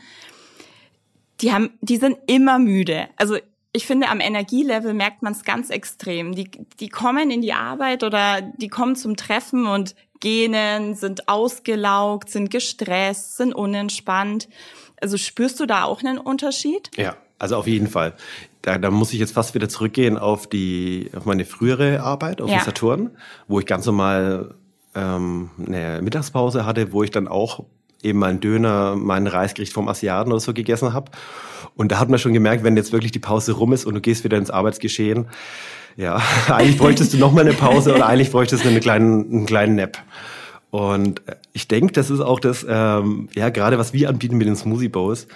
die 1.40 1.52
haben, 1.52 1.70
die 1.80 1.96
sind 1.96 2.18
immer 2.26 2.58
müde. 2.58 3.08
Also 3.16 3.36
ich 3.72 3.86
finde, 3.86 4.08
am 4.08 4.20
Energielevel 4.20 4.94
merkt 4.94 5.22
man 5.22 5.32
es 5.32 5.44
ganz 5.44 5.70
extrem. 5.70 6.34
Die, 6.34 6.50
die 6.80 6.88
kommen 6.88 7.30
in 7.30 7.42
die 7.42 7.52
Arbeit 7.52 8.02
oder 8.02 8.40
die 8.40 8.68
kommen 8.68 8.96
zum 8.96 9.16
Treffen 9.16 9.66
und 9.66 9.94
gähnen, 10.20 10.94
sind 10.94 11.28
ausgelaugt, 11.28 12.30
sind 12.30 12.50
gestresst, 12.50 13.36
sind 13.36 13.54
unentspannt. 13.54 14.48
Also 15.00 15.16
spürst 15.16 15.60
du 15.60 15.66
da 15.66 15.84
auch 15.84 16.02
einen 16.02 16.18
Unterschied? 16.18 16.90
Ja, 16.96 17.16
also 17.38 17.56
auf 17.56 17.66
jeden 17.66 17.86
Fall. 17.86 18.14
Da, 18.62 18.78
da 18.78 18.90
muss 18.90 19.12
ich 19.12 19.20
jetzt 19.20 19.32
fast 19.32 19.54
wieder 19.54 19.68
zurückgehen 19.68 20.18
auf 20.18 20.48
die, 20.48 21.10
auf 21.16 21.24
meine 21.24 21.44
frühere 21.44 22.02
Arbeit, 22.02 22.40
auf 22.40 22.50
ja. 22.50 22.58
den 22.58 22.64
Saturn, 22.64 23.10
wo 23.46 23.60
ich 23.60 23.66
ganz 23.66 23.86
normal 23.86 24.54
ähm, 24.94 25.50
eine 25.64 26.00
Mittagspause 26.02 26.66
hatte, 26.66 26.92
wo 26.92 27.04
ich 27.04 27.10
dann 27.10 27.28
auch 27.28 27.64
eben 28.02 28.18
meinen 28.18 28.40
Döner, 28.40 28.96
mein 28.96 29.26
Reisgericht 29.26 29.72
vom 29.72 29.88
Asiaten 29.88 30.30
oder 30.30 30.40
so 30.40 30.54
gegessen 30.54 30.92
habe. 30.92 31.10
Und 31.76 31.92
da 31.92 31.98
hat 31.98 32.08
man 32.08 32.18
schon 32.18 32.32
gemerkt, 32.32 32.64
wenn 32.64 32.76
jetzt 32.76 32.92
wirklich 32.92 33.12
die 33.12 33.18
Pause 33.18 33.52
rum 33.52 33.72
ist 33.72 33.84
und 33.84 33.94
du 33.94 34.00
gehst 34.00 34.24
wieder 34.24 34.36
ins 34.36 34.50
Arbeitsgeschehen, 34.50 35.26
ja, 35.96 36.22
eigentlich 36.48 36.78
bräuchtest 36.78 37.12
du 37.12 37.18
noch 37.18 37.32
mal 37.32 37.42
eine 37.42 37.52
Pause 37.52 37.94
oder 37.94 38.06
eigentlich 38.06 38.30
bräuchtest 38.30 38.64
du 38.64 38.68
einen 38.68 38.80
kleinen, 38.80 39.30
einen 39.30 39.46
kleinen 39.46 39.74
Nap. 39.74 39.98
Und 40.70 41.22
ich 41.52 41.66
denke, 41.66 41.92
das 41.92 42.10
ist 42.10 42.20
auch 42.20 42.40
das, 42.40 42.64
ähm, 42.68 43.28
ja, 43.34 43.48
gerade 43.48 43.78
was 43.78 43.92
wir 43.92 44.08
anbieten 44.08 44.36
mit 44.36 44.46
den 44.46 44.56
Smoothie 44.56 44.88
Bowls, 44.88 45.26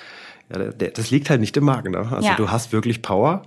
ja, 0.52 0.58
das 0.58 1.10
liegt 1.10 1.30
halt 1.30 1.40
nicht 1.40 1.56
im 1.56 1.64
Magen. 1.64 1.92
Ne? 1.92 2.06
Also 2.10 2.28
ja. 2.28 2.34
du 2.36 2.50
hast 2.50 2.72
wirklich 2.72 3.02
Power 3.02 3.42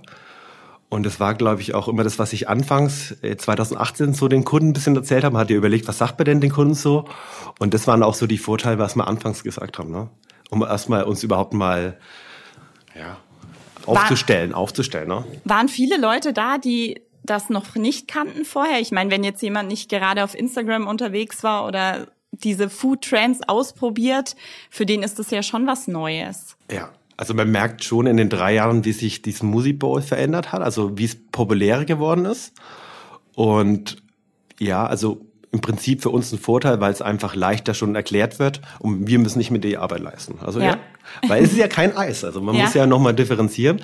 und 0.88 1.04
das 1.04 1.18
war, 1.18 1.34
glaube 1.34 1.60
ich, 1.60 1.74
auch 1.74 1.88
immer 1.88 2.04
das, 2.04 2.18
was 2.18 2.32
ich 2.32 2.48
anfangs 2.48 3.16
2018 3.20 4.10
äh, 4.10 4.14
so 4.14 4.28
den 4.28 4.44
Kunden 4.44 4.68
ein 4.68 4.72
bisschen 4.72 4.94
erzählt 4.94 5.24
habe. 5.24 5.32
Man 5.32 5.40
hat 5.40 5.50
ja 5.50 5.56
überlegt, 5.56 5.88
was 5.88 5.98
sagt 5.98 6.18
man 6.18 6.26
denn 6.26 6.40
den 6.40 6.50
Kunden 6.50 6.74
so? 6.74 7.06
Und 7.58 7.74
das 7.74 7.86
waren 7.86 8.02
auch 8.02 8.14
so 8.14 8.26
die 8.26 8.38
Vorteile, 8.38 8.78
was 8.78 8.94
wir 8.94 9.06
anfangs 9.06 9.42
gesagt 9.42 9.78
haben, 9.78 9.90
ne? 9.90 10.08
um 10.50 10.62
erstmal 10.62 11.04
uns 11.04 11.24
überhaupt 11.24 11.54
mal 11.54 11.98
ja, 12.94 13.16
aufzustellen, 13.84 14.52
War, 14.52 14.58
aufzustellen. 14.58 15.08
Ne? 15.08 15.24
Waren 15.44 15.68
viele 15.68 15.98
Leute 15.98 16.32
da, 16.32 16.58
die 16.58 17.02
das 17.24 17.50
noch 17.50 17.74
nicht 17.74 18.06
kannten 18.06 18.44
vorher? 18.44 18.78
Ich 18.80 18.92
meine, 18.92 19.10
wenn 19.10 19.24
jetzt 19.24 19.42
jemand 19.42 19.68
nicht 19.68 19.90
gerade 19.90 20.22
auf 20.22 20.36
Instagram 20.36 20.86
unterwegs 20.86 21.42
war 21.42 21.66
oder 21.66 22.06
diese 22.30 22.70
Food 22.70 23.02
Trends 23.02 23.40
ausprobiert, 23.48 24.36
für 24.70 24.86
den 24.86 25.02
ist 25.02 25.18
das 25.18 25.30
ja 25.30 25.42
schon 25.42 25.66
was 25.66 25.88
Neues. 25.88 26.56
Ja, 26.70 26.90
also 27.16 27.34
man 27.34 27.50
merkt 27.50 27.84
schon 27.84 28.06
in 28.06 28.16
den 28.16 28.28
drei 28.28 28.54
Jahren, 28.54 28.84
wie 28.84 28.92
sich 28.92 29.22
die 29.22 29.32
Smoothie 29.32 29.72
Bowl 29.72 30.02
verändert 30.02 30.52
hat, 30.52 30.62
also 30.62 30.98
wie 30.98 31.04
es 31.04 31.16
populärer 31.16 31.84
geworden 31.84 32.24
ist. 32.24 32.52
Und 33.34 33.96
ja, 34.58 34.86
also 34.86 35.20
im 35.52 35.60
Prinzip 35.60 36.02
für 36.02 36.10
uns 36.10 36.32
ein 36.32 36.38
Vorteil, 36.38 36.80
weil 36.80 36.92
es 36.92 37.00
einfach 37.00 37.34
leichter 37.34 37.72
schon 37.72 37.94
erklärt 37.94 38.38
wird 38.38 38.60
und 38.78 39.06
wir 39.06 39.18
müssen 39.18 39.38
nicht 39.38 39.50
mit 39.50 39.64
die 39.64 39.78
Arbeit 39.78 40.00
leisten. 40.00 40.38
Also 40.44 40.60
ja, 40.60 40.66
ja 40.66 40.78
weil 41.28 41.42
es 41.42 41.52
ist 41.52 41.58
ja 41.58 41.68
kein 41.68 41.96
Eis, 41.96 42.24
also 42.24 42.40
man 42.40 42.54
ja. 42.54 42.64
muss 42.64 42.74
ja 42.74 42.86
nochmal 42.86 43.14
differenzieren. 43.14 43.80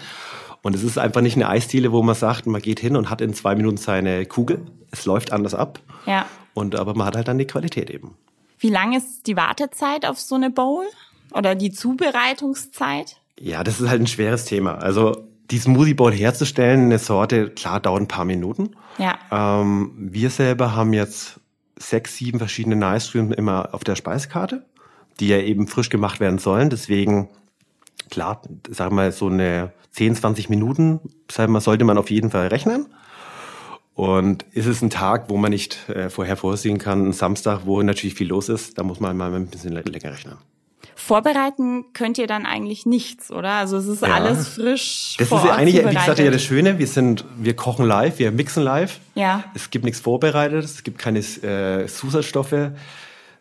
Und 0.65 0.77
es 0.77 0.85
ist 0.85 0.97
einfach 0.97 1.23
nicht 1.23 1.35
eine 1.35 1.49
Eisdiele, 1.49 1.91
wo 1.91 2.03
man 2.03 2.15
sagt, 2.15 2.47
man 2.47 2.63
geht 2.63 2.79
hin 2.79 2.95
und 2.95 3.11
hat 3.11 3.21
in 3.21 3.35
zwei 3.35 3.57
Minuten 3.57 3.79
seine 3.79 4.27
Kugel. 4.27 4.65
Es 4.93 5.07
läuft 5.07 5.33
anders 5.33 5.55
ab. 5.55 5.81
Ja. 6.07 6.27
Und 6.55 6.77
aber 6.77 6.95
man 6.95 7.07
hat 7.07 7.17
halt 7.17 7.27
dann 7.27 7.39
die 7.39 7.47
Qualität 7.47 7.91
eben. 7.91 8.17
Wie 8.59 8.69
lang 8.69 8.93
ist 8.93 9.27
die 9.27 9.37
Wartezeit 9.37 10.07
auf 10.07 10.21
so 10.21 10.37
eine 10.37 10.51
Bowl? 10.51 10.85
Oder 11.33 11.57
die 11.57 11.73
Zubereitungszeit? 11.73 13.22
Ja, 13.43 13.65
das 13.65 13.81
ist 13.81 13.89
halt 13.89 14.01
ein 14.01 14.07
schweres 14.07 14.45
Thema. 14.45 14.77
Also 14.77 15.29
die 15.51 15.59
Smoothie 15.59 15.95
Bowl 15.95 16.13
herzustellen, 16.13 16.85
eine 16.85 17.01
Sorte, 17.01 17.51
klar, 17.51 17.81
dauert 17.81 18.03
ein 18.03 18.09
paar 18.09 18.25
Minuten. 18.25 18.71
Ja. 18.99 19.19
Ähm, 19.33 19.91
wir 19.97 20.31
selber 20.31 20.77
haben 20.77 20.93
jetzt 20.93 21.41
sechs, 21.77 22.17
sieben 22.17 22.39
verschiedene 22.39 22.77
Nice 22.77 23.11
Cream 23.11 23.33
immer 23.33 23.75
auf 23.75 23.83
der 23.83 23.97
Speisekarte, 23.97 24.65
die 25.19 25.27
ja 25.27 25.39
eben 25.39 25.67
frisch 25.67 25.89
gemacht 25.89 26.21
werden 26.21 26.39
sollen. 26.39 26.71
Deswegen, 26.71 27.31
klar, 28.11 28.43
sagen 28.71 28.93
wir 28.93 29.03
mal, 29.03 29.13
so 29.13 29.27
eine 29.27 29.73
10, 29.91 30.15
20 30.15 30.49
Minuten, 30.49 31.01
sagen 31.29 31.53
wir, 31.53 31.61
sollte 31.61 31.85
man 31.85 31.99
auf 31.99 32.13
jeden 32.13 32.31
Fall 32.31 32.47
rechnen. 32.47 32.87
Und 33.95 34.45
ist 34.53 34.67
es 34.67 34.83
ein 34.83 34.91
Tag, 34.91 35.31
wo 35.31 35.37
man 35.37 35.51
nicht 35.51 35.89
äh, 35.89 36.11
vorher 36.11 36.37
vorsehen 36.37 36.79
kann, 36.79 37.09
ein 37.09 37.13
Samstag, 37.13 37.63
wo 37.65 37.83
natürlich 37.83 38.15
viel 38.15 38.29
los 38.29 38.49
ist, 38.49 38.79
da 38.79 38.85
muss 38.85 39.01
man 39.01 39.17
mal 39.17 39.35
ein 39.35 39.49
bisschen 39.49 39.73
länger 39.73 40.13
rechnen. 40.13 40.39
Vorbereiten 40.95 41.87
könnt 41.95 42.19
ihr 42.19 42.27
dann 42.27 42.47
eigentlich 42.47 42.87
nichts, 42.87 43.31
oder? 43.31 43.51
Also 43.51 43.77
es 43.77 43.87
ist 43.87 44.03
ja. 44.03 44.15
alles 44.15 44.49
frisch. 44.49 45.17
Das 45.19 45.27
ist 45.27 45.45
ja 45.45 45.55
eigentlich, 45.55 45.85
wie 45.85 45.95
gesagt, 45.95 46.19
ja 46.19 46.31
das 46.31 46.43
Schöne. 46.43 46.79
Wir 46.79 46.87
sind, 46.87 47.25
wir 47.39 47.57
kochen 47.57 47.87
live, 47.87 48.19
wir 48.19 48.31
mixen 48.31 48.63
live. 48.63 49.01
Ja. 49.15 49.45
Es 49.55 49.71
gibt 49.71 49.85
nichts 49.85 50.01
vorbereitet, 50.01 50.65
es 50.65 50.85
gibt 50.85 50.99
keine 50.99 51.19
äh, 51.19 51.87
Zusatzstoffe. 51.87 52.71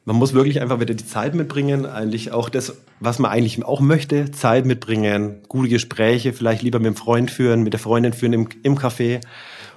Man 0.03 0.15
muss 0.15 0.33
wirklich 0.33 0.59
einfach 0.59 0.79
wieder 0.79 0.95
die 0.95 1.05
Zeit 1.05 1.35
mitbringen, 1.35 1.85
eigentlich 1.85 2.31
auch 2.31 2.49
das, 2.49 2.73
was 2.99 3.19
man 3.19 3.29
eigentlich 3.29 3.63
auch 3.63 3.81
möchte, 3.81 4.31
Zeit 4.31 4.65
mitbringen, 4.65 5.41
gute 5.47 5.69
Gespräche, 5.69 6.33
vielleicht 6.33 6.63
lieber 6.63 6.79
mit 6.79 6.87
dem 6.87 6.95
Freund 6.95 7.29
führen, 7.29 7.61
mit 7.61 7.73
der 7.73 7.79
Freundin 7.79 8.13
führen 8.13 8.33
im, 8.33 8.49
im 8.63 8.79
Café 8.79 9.21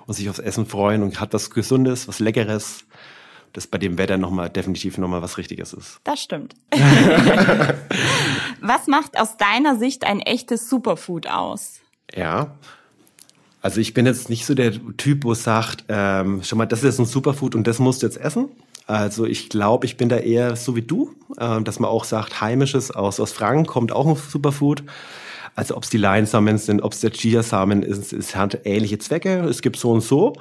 und 0.06 0.14
sich 0.14 0.30
aufs 0.30 0.38
Essen 0.38 0.64
freuen 0.64 1.02
und 1.02 1.20
hat 1.20 1.34
was 1.34 1.50
Gesundes, 1.50 2.08
was 2.08 2.20
Leckeres 2.20 2.86
das 3.54 3.68
bei 3.68 3.78
dem 3.78 3.96
Wetter 3.98 4.18
nochmal 4.18 4.50
definitiv 4.50 4.98
nochmal 4.98 5.22
was 5.22 5.38
Richtiges 5.38 5.72
ist. 5.72 6.00
Das 6.04 6.20
stimmt. 6.20 6.54
was 8.60 8.86
macht 8.88 9.18
aus 9.18 9.36
deiner 9.36 9.78
Sicht 9.78 10.04
ein 10.04 10.20
echtes 10.20 10.68
Superfood 10.68 11.28
aus? 11.28 11.80
Ja. 12.12 12.56
Also 13.62 13.80
ich 13.80 13.94
bin 13.94 14.06
jetzt 14.06 14.28
nicht 14.28 14.44
so 14.44 14.54
der 14.54 14.72
Typ, 14.96 15.24
wo 15.24 15.34
sagt, 15.34 15.84
ähm, 15.88 16.42
schon 16.42 16.58
mal, 16.58 16.66
das 16.66 16.80
ist 16.80 16.84
jetzt 16.84 16.98
ein 16.98 17.06
Superfood 17.06 17.54
und 17.54 17.66
das 17.66 17.78
musst 17.78 18.02
du 18.02 18.06
jetzt 18.06 18.18
essen. 18.18 18.48
Also 18.86 19.24
ich 19.24 19.48
glaube, 19.48 19.86
ich 19.86 19.96
bin 19.96 20.08
da 20.08 20.16
eher 20.16 20.56
so 20.56 20.74
wie 20.74 20.82
du, 20.82 21.14
äh, 21.38 21.62
dass 21.62 21.78
man 21.78 21.88
auch 21.88 22.04
sagt, 22.04 22.40
heimisches 22.40 22.90
aus, 22.90 23.20
aus 23.20 23.32
Franken 23.32 23.66
kommt 23.66 23.92
auch 23.92 24.06
ein 24.06 24.16
Superfood. 24.16 24.82
Also 25.54 25.76
ob 25.76 25.84
es 25.84 25.90
die 25.90 25.98
Leinsamen 25.98 26.58
sind, 26.58 26.82
ob 26.82 26.92
es 26.92 27.00
der 27.00 27.12
Chiasamen 27.12 27.84
ist, 27.84 28.12
es 28.12 28.34
hat 28.34 28.62
ähnliche 28.64 28.98
Zwecke. 28.98 29.44
Es 29.44 29.62
gibt 29.62 29.76
so 29.76 29.92
und 29.92 30.00
so. 30.00 30.34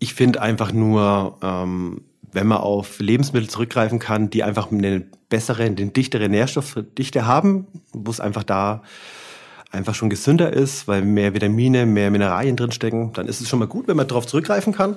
Ich 0.00 0.14
finde 0.14 0.42
einfach 0.42 0.72
nur, 0.72 1.38
ähm, 1.42 2.02
wenn 2.32 2.46
man 2.46 2.58
auf 2.58 2.98
Lebensmittel 2.98 3.48
zurückgreifen 3.48 3.98
kann, 3.98 4.30
die 4.30 4.42
einfach 4.42 4.72
eine 4.72 5.04
bessere, 5.28 5.64
eine 5.64 5.74
dichtere 5.74 6.28
Nährstoffdichte 6.28 7.26
haben, 7.26 7.66
wo 7.92 8.10
es 8.10 8.18
einfach 8.18 8.42
da 8.42 8.82
einfach 9.70 9.94
schon 9.94 10.10
gesünder 10.10 10.52
ist, 10.52 10.88
weil 10.88 11.02
mehr 11.02 11.34
Vitamine, 11.34 11.86
mehr 11.86 12.10
Mineralien 12.10 12.56
drinstecken, 12.56 13.12
dann 13.12 13.28
ist 13.28 13.40
es 13.40 13.48
schon 13.48 13.58
mal 13.58 13.68
gut, 13.68 13.86
wenn 13.88 13.96
man 13.96 14.08
darauf 14.08 14.26
zurückgreifen 14.26 14.72
kann. 14.72 14.96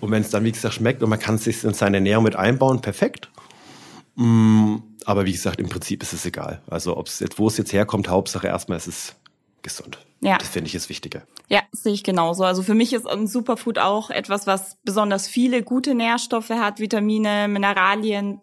Und 0.00 0.10
wenn 0.10 0.22
es 0.22 0.30
dann, 0.30 0.42
wie 0.44 0.50
gesagt, 0.50 0.74
schmeckt 0.74 1.02
und 1.02 1.10
man 1.10 1.20
kann 1.20 1.36
es 1.36 1.44
sich 1.44 1.62
in 1.62 1.74
seine 1.74 1.98
Ernährung 1.98 2.24
mit 2.24 2.34
einbauen, 2.34 2.80
perfekt. 2.80 3.30
Mm, 4.16 4.76
aber 5.04 5.26
wie 5.26 5.32
gesagt, 5.32 5.60
im 5.60 5.68
Prinzip 5.68 6.02
ist 6.02 6.12
es 6.12 6.26
egal. 6.26 6.60
Also 6.68 6.96
ob 6.96 7.06
es 7.06 7.20
jetzt, 7.20 7.38
wo 7.38 7.46
es 7.46 7.56
jetzt 7.56 7.72
herkommt, 7.72 8.08
Hauptsache 8.08 8.48
erstmal 8.48 8.78
ist 8.78 8.88
es 8.88 9.14
gesund. 9.62 9.98
Ja. 10.20 10.38
Das 10.38 10.48
finde 10.48 10.68
ich 10.68 10.72
das 10.72 10.88
Wichtige. 10.88 11.22
Ja, 11.48 11.62
sehe 11.72 11.92
ich 11.92 12.04
genauso. 12.04 12.44
Also 12.44 12.62
für 12.62 12.74
mich 12.74 12.92
ist 12.92 13.06
ein 13.06 13.26
Superfood 13.26 13.78
auch 13.78 14.10
etwas, 14.10 14.46
was 14.46 14.78
besonders 14.84 15.26
viele 15.26 15.62
gute 15.62 15.94
Nährstoffe 15.94 16.50
hat, 16.50 16.78
Vitamine, 16.78 17.48
Mineralien, 17.48 18.40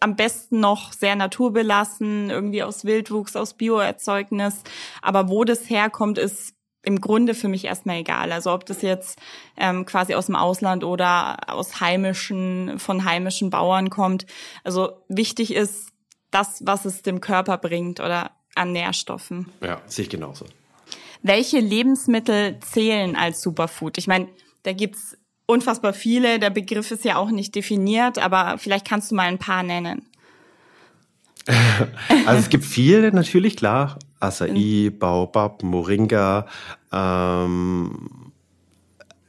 am 0.00 0.16
besten 0.16 0.60
noch 0.60 0.92
sehr 0.92 1.16
naturbelassen, 1.16 2.28
irgendwie 2.28 2.62
aus 2.62 2.84
Wildwuchs, 2.84 3.36
aus 3.36 3.54
Bioerzeugnis. 3.54 4.62
Aber 5.00 5.28
wo 5.28 5.44
das 5.44 5.70
herkommt, 5.70 6.18
ist 6.18 6.54
im 6.82 7.00
Grunde 7.00 7.34
für 7.34 7.48
mich 7.48 7.64
erstmal 7.64 7.98
egal. 7.98 8.32
Also 8.32 8.52
ob 8.52 8.66
das 8.66 8.82
jetzt 8.82 9.18
ähm, 9.56 9.86
quasi 9.86 10.14
aus 10.14 10.26
dem 10.26 10.36
Ausland 10.36 10.82
oder 10.84 11.48
aus 11.48 11.80
heimischen, 11.80 12.78
von 12.78 13.04
heimischen 13.04 13.50
Bauern 13.50 13.90
kommt. 13.90 14.26
Also 14.64 14.92
wichtig 15.08 15.54
ist 15.54 15.90
das, 16.32 16.62
was 16.66 16.84
es 16.84 17.02
dem 17.02 17.20
Körper 17.20 17.56
bringt 17.58 18.00
oder 18.00 18.32
an 18.54 18.72
Nährstoffen. 18.72 19.50
Ja, 19.60 19.80
sehe 19.86 20.04
ich 20.04 20.10
genauso. 20.10 20.46
Welche 21.22 21.60
Lebensmittel 21.60 22.58
zählen 22.60 23.16
als 23.16 23.42
Superfood? 23.42 23.98
Ich 23.98 24.06
meine, 24.06 24.28
da 24.64 24.72
gibt's 24.72 25.16
unfassbar 25.46 25.92
viele. 25.92 26.38
Der 26.38 26.50
Begriff 26.50 26.90
ist 26.90 27.04
ja 27.04 27.16
auch 27.16 27.30
nicht 27.30 27.54
definiert, 27.54 28.18
aber 28.18 28.58
vielleicht 28.58 28.86
kannst 28.86 29.10
du 29.10 29.14
mal 29.14 29.28
ein 29.28 29.38
paar 29.38 29.62
nennen. 29.62 30.06
also 32.26 32.40
es 32.40 32.48
gibt 32.48 32.64
viele 32.64 33.12
natürlich, 33.12 33.56
klar. 33.56 33.98
Acai, 34.20 34.90
mhm. 34.90 34.98
Baobab, 34.98 35.62
Moringa. 35.62 36.46
Ähm, 36.92 38.32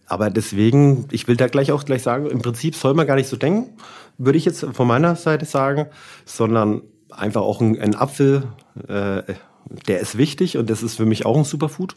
aber 0.05 0.29
deswegen, 0.29 1.07
ich 1.11 1.27
will 1.27 1.37
da 1.37 1.47
gleich 1.47 1.71
auch 1.71 1.85
gleich 1.85 2.03
sagen, 2.03 2.27
im 2.27 2.41
Prinzip 2.41 2.75
soll 2.75 2.93
man 2.93 3.07
gar 3.07 3.15
nicht 3.15 3.29
so 3.29 3.35
denken, 3.35 3.75
würde 4.17 4.37
ich 4.37 4.45
jetzt 4.45 4.63
von 4.63 4.87
meiner 4.87 5.15
Seite 5.15 5.45
sagen, 5.45 5.87
sondern 6.25 6.83
einfach 7.09 7.41
auch 7.41 7.61
ein, 7.61 7.79
ein 7.79 7.95
Apfel, 7.95 8.43
äh, 8.87 9.23
der 9.69 9.99
ist 9.99 10.17
wichtig 10.17 10.57
und 10.57 10.69
das 10.69 10.83
ist 10.83 10.95
für 10.95 11.05
mich 11.05 11.25
auch 11.25 11.37
ein 11.37 11.43
Superfood. 11.43 11.95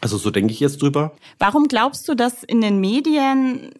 Also 0.00 0.18
so 0.18 0.30
denke 0.30 0.52
ich 0.52 0.60
jetzt 0.60 0.82
drüber. 0.82 1.12
Warum 1.38 1.68
glaubst 1.68 2.08
du, 2.08 2.14
dass 2.14 2.42
in 2.42 2.60
den 2.60 2.80
Medien 2.80 3.70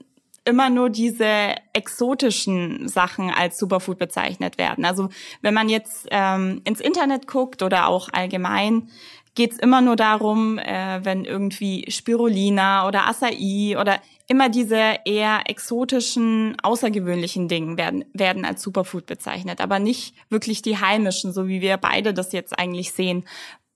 immer 0.44 0.70
nur 0.70 0.90
diese 0.90 1.54
exotischen 1.72 2.88
Sachen 2.88 3.30
als 3.30 3.58
Superfood 3.58 3.98
bezeichnet 3.98 4.56
werden? 4.58 4.84
Also 4.84 5.08
wenn 5.40 5.54
man 5.54 5.68
jetzt 5.68 6.06
ähm, 6.10 6.60
ins 6.64 6.80
Internet 6.80 7.26
guckt 7.26 7.62
oder 7.62 7.88
auch 7.88 8.08
allgemein, 8.12 8.88
geht's 9.34 9.58
immer 9.58 9.80
nur 9.80 9.96
darum, 9.96 10.58
äh, 10.58 11.00
wenn 11.02 11.24
irgendwie 11.24 11.90
Spirulina 11.90 12.86
oder 12.86 13.08
Acai 13.08 13.76
oder 13.80 14.00
immer 14.28 14.48
diese 14.48 14.96
eher 15.04 15.42
exotischen, 15.46 16.56
außergewöhnlichen 16.62 17.48
Dinge 17.48 17.76
werden, 17.76 18.04
werden 18.12 18.44
als 18.44 18.62
Superfood 18.62 19.06
bezeichnet, 19.06 19.60
aber 19.60 19.78
nicht 19.78 20.14
wirklich 20.28 20.62
die 20.62 20.78
heimischen, 20.78 21.32
so 21.32 21.48
wie 21.48 21.60
wir 21.60 21.76
beide 21.76 22.14
das 22.14 22.32
jetzt 22.32 22.58
eigentlich 22.58 22.92
sehen. 22.92 23.24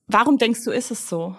Warum 0.06 0.38
denkst 0.38 0.64
du, 0.64 0.70
ist 0.70 0.90
es 0.90 1.08
so? 1.08 1.36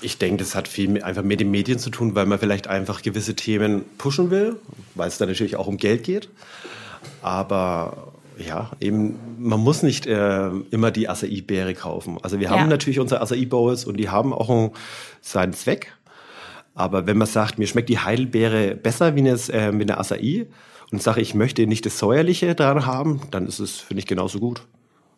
Ich 0.00 0.18
denke, 0.18 0.38
das 0.38 0.54
hat 0.54 0.66
viel 0.66 0.88
mit, 0.88 1.04
einfach 1.04 1.22
mit 1.22 1.40
den 1.40 1.50
Medien 1.50 1.78
zu 1.78 1.90
tun, 1.90 2.14
weil 2.14 2.26
man 2.26 2.38
vielleicht 2.38 2.66
einfach 2.66 3.02
gewisse 3.02 3.36
Themen 3.36 3.84
pushen 3.98 4.30
will, 4.30 4.56
weil 4.94 5.08
es 5.08 5.18
da 5.18 5.26
natürlich 5.26 5.56
auch 5.56 5.68
um 5.68 5.76
Geld 5.76 6.02
geht. 6.02 6.28
Aber 7.22 8.12
ja, 8.38 8.70
eben, 8.80 9.18
man 9.38 9.60
muss 9.60 9.82
nicht 9.82 10.06
äh, 10.06 10.48
immer 10.70 10.90
die 10.90 11.08
Acai-Beere 11.08 11.74
kaufen. 11.74 12.18
Also 12.22 12.40
wir 12.40 12.50
haben 12.50 12.60
ja. 12.60 12.66
natürlich 12.66 12.98
unsere 12.98 13.20
Acai-Bowls 13.20 13.84
und 13.84 13.96
die 13.96 14.08
haben 14.08 14.32
auch 14.32 14.50
einen, 14.50 14.70
seinen 15.20 15.52
Zweck. 15.52 15.92
Aber 16.74 17.06
wenn 17.06 17.18
man 17.18 17.26
sagt, 17.26 17.58
mir 17.58 17.66
schmeckt 17.66 17.88
die 17.88 17.98
Heidelbeere 17.98 18.74
besser 18.74 19.14
wie 19.14 19.20
eine, 19.20 19.32
äh, 19.32 19.72
wie 19.78 19.82
eine 19.82 19.98
Acai 19.98 20.46
und 20.90 21.02
sage, 21.02 21.20
ich 21.20 21.34
möchte 21.34 21.66
nicht 21.66 21.84
das 21.86 21.98
Säuerliche 21.98 22.54
daran 22.54 22.86
haben, 22.86 23.22
dann 23.30 23.46
ist 23.46 23.58
es, 23.58 23.80
finde 23.80 24.00
ich, 24.00 24.06
genauso 24.06 24.38
gut. 24.40 24.62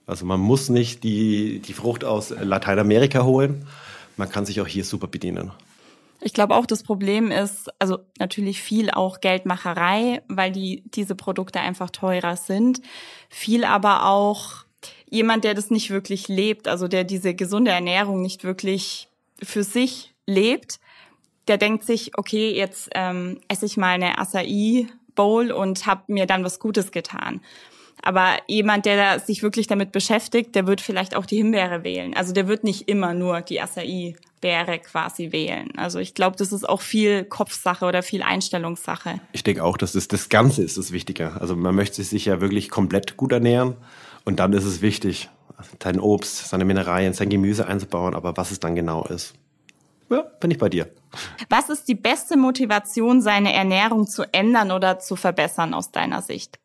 Also 0.07 0.27
man 0.27 0.41
muss 0.41 0.69
nicht 0.69 1.03
die, 1.03 1.61
die 1.61 1.73
Frucht 1.73 2.05
aus 2.05 2.31
Lateinamerika 2.31 3.25
holen. 3.25 3.67
Man 4.17 4.31
kann 4.31 4.47
sich 4.47 4.61
auch 4.61 4.67
hier 4.67 4.85
super 4.85 5.07
bedienen. 5.07 5.51
Ich 6.21 6.33
glaube 6.33 6.55
auch, 6.55 6.67
das 6.67 6.83
Problem 6.83 7.31
ist, 7.31 7.69
also 7.79 7.99
natürlich 8.19 8.63
viel 8.63 8.91
auch 8.91 9.21
Geldmacherei, 9.21 10.23
weil 10.29 10.53
die, 10.53 10.83
diese 10.87 11.15
Produkte 11.15 11.61
einfach 11.61 11.91
teurer 11.91 12.37
sind. 12.37 12.81
Viel 13.29 13.65
aber 13.65 14.07
auch 14.07 14.65
jemand, 15.11 15.45
der 15.45 15.55
das 15.55 15.71
nicht 15.71 15.91
wirklich 15.91 16.29
lebt, 16.29 16.69
also 16.69 16.89
der 16.89 17.05
diese 17.05 17.35
gesunde 17.35 17.71
Ernährung 17.71 18.23
nicht 18.23 18.45
wirklich 18.45 19.09
für 19.43 19.65
sich 19.65 20.15
lebt, 20.27 20.81
der 21.49 21.59
denkt 21.59 21.85
sich, 21.85 22.17
okay, 22.17 22.55
jetzt 22.55 22.91
ähm, 22.95 23.41
esse 23.49 23.67
ich 23.67 23.77
mal 23.77 23.95
eine 23.95 24.19
Acai 24.19 24.87
Bowl 25.15 25.53
und 25.53 25.87
habe 25.87 26.03
mir 26.09 26.27
dann 26.27 26.45
was 26.45 26.59
Gutes 26.59 26.91
getan. 26.91 27.41
Aber 28.03 28.37
jemand, 28.49 28.85
der 28.85 29.19
sich 29.19 29.43
wirklich 29.43 29.67
damit 29.67 29.91
beschäftigt, 29.91 30.55
der 30.55 30.67
wird 30.67 30.81
vielleicht 30.81 31.17
auch 31.17 31.25
die 31.25 31.39
Himbeere 31.39 31.85
wählen. 31.85 32.15
Also 32.15 32.35
der 32.35 32.49
wird 32.49 32.63
nicht 32.63 32.89
immer 32.89 33.15
nur 33.15 33.41
die 33.41 33.63
Acai-Beere 33.63 34.79
quasi 34.81 35.33
wählen. 35.33 35.71
Also 35.79 36.01
ich 36.01 36.13
glaube, 36.13 36.37
das 36.37 36.53
ist 36.53 36.69
auch 36.69 36.83
viel 36.83 37.25
Kopfsache 37.25 37.87
oder 37.87 38.03
viel 38.03 38.23
Einstellungssache. 38.23 39.21
Ich 39.33 39.43
denke 39.43 39.65
auch, 39.65 39.79
dass 39.79 39.93
das, 39.93 40.07
das 40.09 40.29
Ganze 40.29 40.63
ist 40.63 40.77
das 40.77 40.93
Wichtige. 40.93 41.41
Also 41.41 41.57
man 41.57 41.75
möchte 41.75 42.03
sich 42.05 42.27
ja 42.27 42.43
wirklich 42.43 42.69
komplett 42.69 43.17
gut 43.17 43.33
ernähren 43.33 43.77
und 44.25 44.39
dann 44.39 44.53
ist 44.53 44.65
es 44.65 44.83
wichtig, 44.83 45.31
sein 45.83 45.99
Obst, 45.99 46.49
seine 46.49 46.67
Mineralien, 46.67 47.15
sein 47.15 47.31
Gemüse 47.31 47.67
einzubauen, 47.67 48.15
aber 48.15 48.37
was 48.37 48.51
es 48.51 48.61
dann 48.61 48.75
genau 48.75 49.05
ist. 49.05 49.35
Ja, 50.11 50.23
bin 50.41 50.51
ich 50.51 50.59
bei 50.59 50.69
dir. 50.69 50.89
Was 51.49 51.69
ist 51.69 51.89
die 51.89 51.95
beste 51.95 52.37
Motivation, 52.37 53.21
seine 53.21 53.53
Ernährung 53.53 54.07
zu 54.07 54.25
ändern 54.33 54.71
oder 54.71 54.99
zu 54.99 55.17
verbessern 55.17 55.75
aus 55.75 55.91
deiner 55.91 56.23
Sicht? 56.23 56.59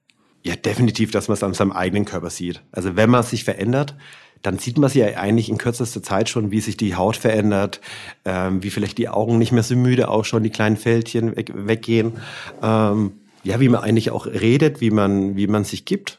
Ja, 0.43 0.55
definitiv, 0.55 1.11
dass 1.11 1.27
man 1.27 1.33
es 1.33 1.43
an 1.43 1.53
seinem 1.53 1.71
eigenen 1.71 2.05
Körper 2.05 2.29
sieht. 2.29 2.61
Also 2.71 2.95
wenn 2.95 3.09
man 3.09 3.23
sich 3.23 3.43
verändert, 3.43 3.95
dann 4.41 4.57
sieht 4.57 4.77
man 4.77 4.89
sie 4.89 4.99
ja 4.99 5.07
eigentlich 5.17 5.49
in 5.49 5.57
kürzester 5.57 6.01
Zeit 6.01 6.29
schon, 6.29 6.51
wie 6.51 6.61
sich 6.61 6.77
die 6.77 6.95
Haut 6.95 7.17
verändert, 7.17 7.81
ähm, 8.23 8.63
wie 8.63 8.69
vielleicht 8.69 8.97
die 8.97 9.09
Augen 9.09 9.37
nicht 9.37 9.51
mehr 9.51 9.63
so 9.63 9.75
müde 9.75 10.07
ausschauen, 10.07 10.43
die 10.43 10.49
kleinen 10.49 10.77
Fältchen 10.77 11.35
weg, 11.35 11.51
weggehen. 11.53 12.13
Ähm, 12.61 13.13
ja, 13.43 13.59
wie 13.59 13.69
man 13.69 13.81
eigentlich 13.81 14.11
auch 14.11 14.25
redet, 14.27 14.81
wie 14.81 14.91
man, 14.91 15.35
wie 15.35 15.47
man 15.47 15.63
sich 15.63 15.85
gibt. 15.85 16.18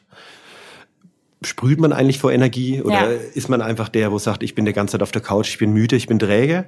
Sprüht 1.43 1.79
man 1.79 1.91
eigentlich 1.91 2.19
vor 2.19 2.31
Energie 2.31 2.81
oder 2.81 3.13
ja. 3.13 3.19
ist 3.33 3.49
man 3.49 3.61
einfach 3.61 3.89
der, 3.89 4.11
wo 4.11 4.19
sagt, 4.19 4.43
ich 4.43 4.53
bin 4.53 4.65
die 4.65 4.73
ganze 4.73 4.93
Zeit 4.93 5.01
auf 5.01 5.11
der 5.11 5.21
Couch, 5.21 5.49
ich 5.49 5.57
bin 5.57 5.73
müde, 5.73 5.95
ich 5.95 6.07
bin 6.07 6.19
träge? 6.19 6.67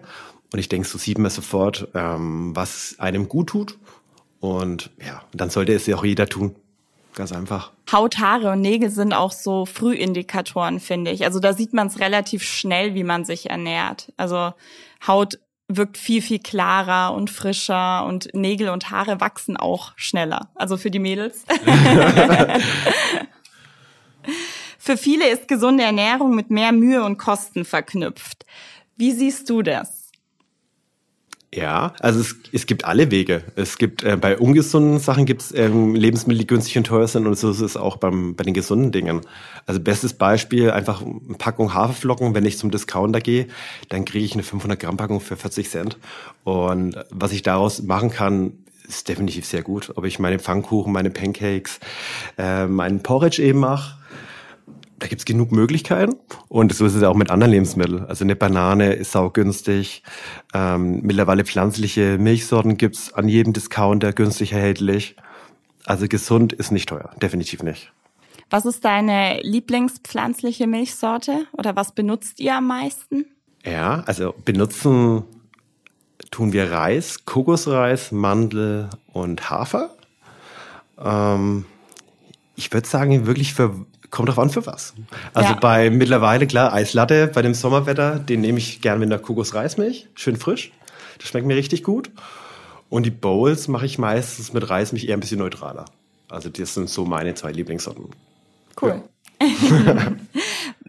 Und 0.52 0.60
ich 0.60 0.70
denke, 0.70 0.88
so 0.88 0.98
sieht 0.98 1.18
man 1.18 1.32
sofort, 1.32 1.88
ähm, 1.94 2.56
was 2.56 2.96
einem 3.00 3.28
gut 3.28 3.50
tut. 3.50 3.78
Und 4.40 4.92
ja, 5.04 5.24
dann 5.34 5.50
sollte 5.50 5.74
es 5.74 5.86
ja 5.86 5.96
auch 5.96 6.04
jeder 6.04 6.28
tun. 6.28 6.56
Ganz 7.16 7.32
einfach. 7.32 7.72
Haut, 7.92 8.18
Haare 8.18 8.52
und 8.52 8.62
Nägel 8.62 8.90
sind 8.90 9.14
auch 9.14 9.32
so 9.32 9.66
Frühindikatoren, 9.66 10.80
finde 10.80 11.12
ich. 11.12 11.26
Also 11.26 11.40
da 11.40 11.54
sieht 11.54 11.74
man 11.74 11.88
es 11.88 12.00
relativ 12.00 12.44
schnell, 12.44 12.96
wie 12.96 13.04
man 13.04 13.26
sich 13.26 13.50
ernährt. 13.50 14.12
Also 14.18 14.54
Haut 15.08 15.40
wirkt 15.68 15.98
viel, 15.98 16.22
viel 16.22 16.40
klarer 16.40 17.16
und 17.16 17.30
frischer 17.30 18.06
und 18.06 18.30
Nägel 18.34 18.70
und 18.70 18.90
Haare 18.90 19.22
wachsen 19.22 19.58
auch 19.58 19.94
schneller. 19.96 20.50
Also 20.56 20.78
für 20.78 20.92
die 20.92 21.00
Mädels. 21.00 21.46
Für 24.86 24.98
viele 24.98 25.30
ist 25.30 25.48
gesunde 25.48 25.82
Ernährung 25.82 26.36
mit 26.36 26.50
mehr 26.50 26.74
Mühe 26.74 27.06
und 27.06 27.18
Kosten 27.18 27.64
verknüpft. 27.64 28.46
Wie 28.98 29.14
siehst 29.14 29.50
du 29.50 29.62
das? 29.62 30.12
Ja, 31.54 31.94
also 32.02 32.20
es, 32.20 32.36
es 32.52 32.66
gibt 32.66 32.84
alle 32.84 33.10
Wege. 33.10 33.46
Es 33.56 33.78
gibt 33.78 34.04
äh, 34.04 34.18
bei 34.18 34.38
ungesunden 34.38 35.00
Sachen 35.00 35.26
gibt 35.26 35.42
es 35.42 35.56
ähm, 35.56 35.96
Lebensmittel, 35.96 36.40
die 36.40 36.48
günstig 36.48 36.78
und 36.78 36.84
teuer 36.84 37.08
sind 37.08 37.28
und 37.28 37.40
so 37.40 37.52
ist 37.52 37.62
es 37.62 37.78
auch 37.78 37.96
beim, 37.96 38.36
bei 38.36 38.44
den 38.44 38.54
gesunden 38.54 38.92
Dingen. 38.92 39.22
Also 39.66 39.80
bestes 39.80 40.16
Beispiel, 40.16 40.70
einfach 40.70 41.02
eine 41.02 41.38
Packung 41.38 41.74
Haferflocken, 41.74 42.36
wenn 42.36 42.46
ich 42.46 42.58
zum 42.58 42.70
Discounter 42.70 43.22
gehe, 43.22 43.48
dann 43.88 44.04
kriege 44.04 44.26
ich 44.26 44.34
eine 44.34 44.44
500 44.44 44.78
Gramm 44.78 44.98
Packung 44.98 45.22
für 45.22 45.38
40 45.38 45.70
Cent. 45.70 45.98
Und 46.44 46.98
was 47.10 47.32
ich 47.32 47.42
daraus 47.42 47.82
machen 47.84 48.10
kann, 48.10 48.52
ist 48.86 49.08
definitiv 49.08 49.46
sehr 49.46 49.62
gut. 49.62 49.94
Ob 49.96 50.04
ich 50.04 50.20
meine 50.20 50.40
Pfannkuchen, 50.40 50.92
meine 50.92 51.10
Pancakes, 51.10 51.80
äh, 52.38 52.68
meinen 52.68 53.02
Porridge 53.02 53.42
eben 53.42 53.60
mache, 53.60 54.03
da 55.04 55.10
gibt's 55.10 55.26
genug 55.26 55.52
Möglichkeiten. 55.52 56.16
Und 56.48 56.74
so 56.74 56.86
ist 56.86 56.96
es 56.96 57.04
auch 57.04 57.16
mit 57.16 57.30
anderen 57.30 57.52
Lebensmitteln. 57.52 58.06
Also 58.06 58.24
eine 58.24 58.38
Banane 58.38 58.94
ist 58.94 59.12
saugünstig. 59.12 60.02
Ähm, 60.54 61.02
mittlerweile 61.02 61.44
pflanzliche 61.44 62.18
Milchsorten 62.18 62.78
gibt's 62.78 63.12
an 63.12 63.28
jedem 63.28 63.52
Discounter 63.52 64.14
günstig 64.14 64.54
erhältlich. 64.54 65.18
Also 65.86 66.08
gesund 66.08 66.54
ist 66.54 66.72
nicht 66.72 66.88
teuer, 66.88 67.12
definitiv 67.22 67.64
nicht. 67.64 67.92
Was 68.50 68.66
ist 68.66 68.86
deine 68.86 69.42
Lieblingspflanzliche 69.42 70.68
Milchsorte 70.68 71.48
oder 71.52 71.76
was 71.76 71.92
benutzt 71.92 72.40
ihr 72.40 72.56
am 72.56 72.68
meisten? 72.68 73.26
Ja, 73.66 74.04
also 74.06 74.34
benutzen 74.46 75.24
tun 76.32 76.54
wir 76.54 76.72
Reis, 76.72 77.26
Kokosreis, 77.26 78.14
Mandel 78.14 78.90
und 79.12 79.50
Hafer. 79.50 79.90
Ähm, 80.98 81.66
ich 82.56 82.72
würde 82.72 82.88
sagen, 82.88 83.26
wirklich 83.26 83.54
für 83.54 83.86
kommt 84.14 84.30
drauf 84.30 84.38
an 84.38 84.52
für 84.52 84.66
was. 84.68 84.94
Also 85.34 85.54
ja. 85.54 85.60
bei 85.60 85.90
mittlerweile, 85.90 86.46
klar, 86.46 86.72
Eislatte 86.72 87.28
bei 87.34 87.42
dem 87.42 87.56
Sommerwetter, 87.56 88.20
den 88.20 88.42
nehme 88.42 88.60
ich 88.60 88.80
gern 88.80 89.00
mit 89.00 89.08
einer 89.08 89.18
Kokosreismilch, 89.18 90.08
schön 90.14 90.36
frisch. 90.36 90.72
Das 91.18 91.30
schmeckt 91.30 91.48
mir 91.48 91.56
richtig 91.56 91.84
gut. 91.84 92.12
Und 92.90 93.08
die 93.08 93.12
Bowls 93.12 93.68
mache 93.68 93.88
ich 93.88 93.98
meistens 93.98 94.54
mit 94.54 94.70
Reismilch 94.70 95.08
eher 95.08 95.18
ein 95.18 95.20
bisschen 95.20 95.40
neutraler. 95.40 95.86
Also 96.30 96.50
das 96.50 96.76
sind 96.76 96.92
so 96.92 97.06
meine 97.06 97.34
zwei 97.34 97.52
Lieblingssorten. 97.52 98.06
Cool. 98.80 99.02
Ja. 99.42 99.48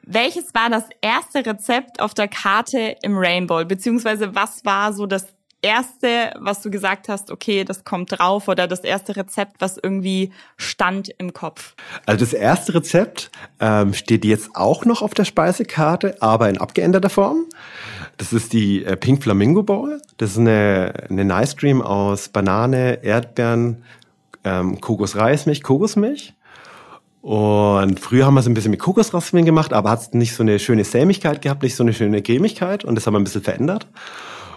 Welches 0.03 0.55
war 0.55 0.69
das 0.69 0.85
erste 1.01 1.47
Rezept 1.47 2.01
auf 2.01 2.13
der 2.13 2.29
Karte 2.29 2.97
im 3.03 3.17
Rainbow? 3.17 3.65
Beziehungsweise 3.65 4.35
was 4.35 4.67
war 4.67 4.93
so 4.93 5.07
das 5.07 5.29
erste, 5.65 6.35
was 6.39 6.61
du 6.61 6.71
gesagt 6.71 7.09
hast, 7.09 7.31
okay, 7.31 7.65
das 7.65 7.85
kommt 7.85 8.19
drauf 8.19 8.49
oder 8.49 8.69
das 8.69 8.81
erste 8.81 9.17
Rezept, 9.17 9.57
was 9.61 9.79
irgendwie 9.83 10.31
stand 10.57 11.09
im 11.19 11.33
Kopf? 11.33 11.75
Also 12.07 12.25
das 12.25 12.35
erste 12.35 12.75
Rezept 12.75 13.31
ähm, 13.59 13.95
steht 13.95 14.25
jetzt 14.25 14.55
auch 14.55 14.85
noch 14.85 15.03
auf 15.03 15.15
der 15.15 15.25
Speisekarte, 15.25 16.21
aber 16.21 16.49
in 16.49 16.59
abgeänderter 16.59 17.11
Form. 17.11 17.47
Das 18.19 18.33
ist 18.33 18.53
die 18.53 18.85
äh, 18.85 18.97
Pink 18.97 19.23
Flamingo 19.23 19.63
Bowl. 19.63 20.01
Das 20.19 20.33
ist 20.33 20.39
eine, 20.39 20.93
eine 21.09 21.25
Nice 21.25 21.57
Cream 21.57 21.83
aus 21.83 22.29
Banane, 22.29 23.03
Erdbeeren, 23.03 23.83
ähm, 24.45 24.81
Kokosreismilch, 24.81 25.63
Kokosmilch. 25.63 26.35
Und 27.23 28.01
früher 28.01 28.27
haben 28.27 28.35
wir 28.35 28.41
es 28.41 28.47
ein 28.47 28.53
bisschen 28.53 28.71
mit 28.71 28.81
Kokosraspeln 28.81 29.47
gemacht, 29.47 29.73
aber 29.73 29.91
hat 29.91 30.15
nicht 30.15 30.35
so 30.35 30.43
eine 30.43 30.59
schöne 30.59 30.85
Sämigkeit 30.85 31.41
gehabt, 31.41 31.63
nicht 31.63 31.75
so 31.75 31.83
eine 31.83 31.95
schöne 31.95 32.21
Cremigkeit 32.21 32.85
und 32.85 32.97
das 32.97 33.07
haben 33.07 33.15
wir 33.15 33.19
ein 33.19 33.25
bisschen 33.25 33.43
verändert. 33.43 33.87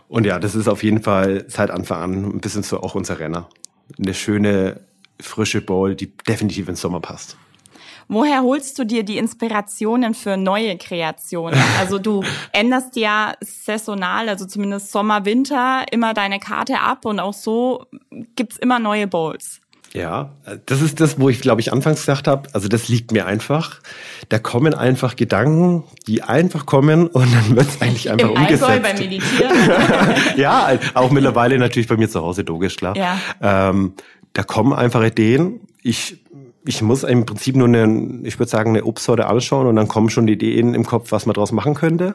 Und 0.08 0.26
ja, 0.26 0.40
das 0.40 0.56
ist 0.56 0.68
auf 0.68 0.84
jeden 0.84 1.02
Fall 1.02 1.46
seit 1.48 1.70
Anfang 1.70 2.02
an 2.02 2.26
ein 2.26 2.40
bisschen 2.40 2.64
so 2.64 2.82
auch 2.82 2.96
unser 2.96 3.20
Renner. 3.20 3.50
Eine 3.98 4.14
schöne, 4.14 4.82
frische 5.20 5.62
Bowl, 5.62 5.96
die 5.96 6.16
definitiv 6.16 6.70
ins 6.70 6.82
Sommer 6.82 7.00
passt. 7.00 7.38
Woher 8.10 8.42
holst 8.42 8.80
du 8.80 8.86
dir 8.86 9.04
die 9.04 9.18
Inspirationen 9.18 10.14
für 10.14 10.38
neue 10.38 10.78
Kreationen? 10.78 11.60
Also 11.80 12.00
du 12.00 12.24
änderst 12.54 12.96
ja 12.96 13.34
saisonal, 13.42 14.30
also 14.30 14.46
zumindest 14.46 14.92
Sommer, 14.92 15.26
Winter, 15.26 15.86
immer 15.92 16.14
deine 16.14 16.40
Karte 16.40 16.80
ab 16.80 17.06
und 17.06 17.20
auch 17.20 17.34
so 17.34 17.86
gibt's 18.36 18.58
immer 18.58 18.80
neue 18.80 19.08
Bowls. 19.08 19.62
Ja, 19.98 20.34
das 20.66 20.82
ist 20.82 21.00
das, 21.02 21.20
wo 21.20 21.30
ich, 21.30 21.42
glaube 21.42 21.62
ich, 21.62 21.74
anfangs 21.74 22.02
gesagt 22.02 22.28
habe. 22.28 22.50
Also 22.54 22.68
das 22.68 22.88
liegt 22.88 23.12
mir 23.12 23.26
einfach. 23.26 23.80
Da 24.30 24.38
kommen 24.38 24.74
einfach 24.74 25.16
Gedanken, 25.16 25.84
die 26.06 26.22
einfach 26.22 26.66
kommen 26.66 27.08
und 27.08 27.34
dann 27.34 27.56
wird 27.56 27.68
es 27.68 27.82
eigentlich 27.82 28.12
einfach 28.12 28.30
Im 28.30 28.36
umgesetzt. 28.36 28.68
Beim 28.68 28.82
Meditieren. 28.82 29.58
ja, 30.38 30.78
auch 30.94 31.12
mittlerweile 31.12 31.58
natürlich 31.58 31.88
bei 31.88 31.98
mir 31.98 32.10
zu 32.10 32.22
Hause, 32.22 32.44
logisch, 32.44 32.76
klar. 32.76 32.96
Ja. 32.96 33.18
Ähm, 33.42 33.94
da 34.34 34.44
kommen 34.44 34.74
einfach 34.74 35.04
Ideen. 35.04 35.62
Ich 35.82 36.18
ich 36.68 36.82
muss 36.82 37.04
im 37.04 37.26
Prinzip 37.26 37.56
nur 37.56 37.68
eine, 37.68 38.20
ich 38.24 38.38
würde 38.40 38.50
sagen, 38.50 38.72
eine 38.72 38.84
Obstsorte 38.84 39.28
anschauen 39.28 39.68
und 39.68 39.78
dann 39.78 39.88
kommen 39.88 40.10
schon 40.10 40.28
die 40.28 40.34
Ideen 40.34 40.74
im 40.74 40.86
Kopf, 40.86 41.12
was 41.14 41.26
man 41.26 41.34
daraus 41.34 41.54
machen 41.54 41.76
könnte. 41.76 42.14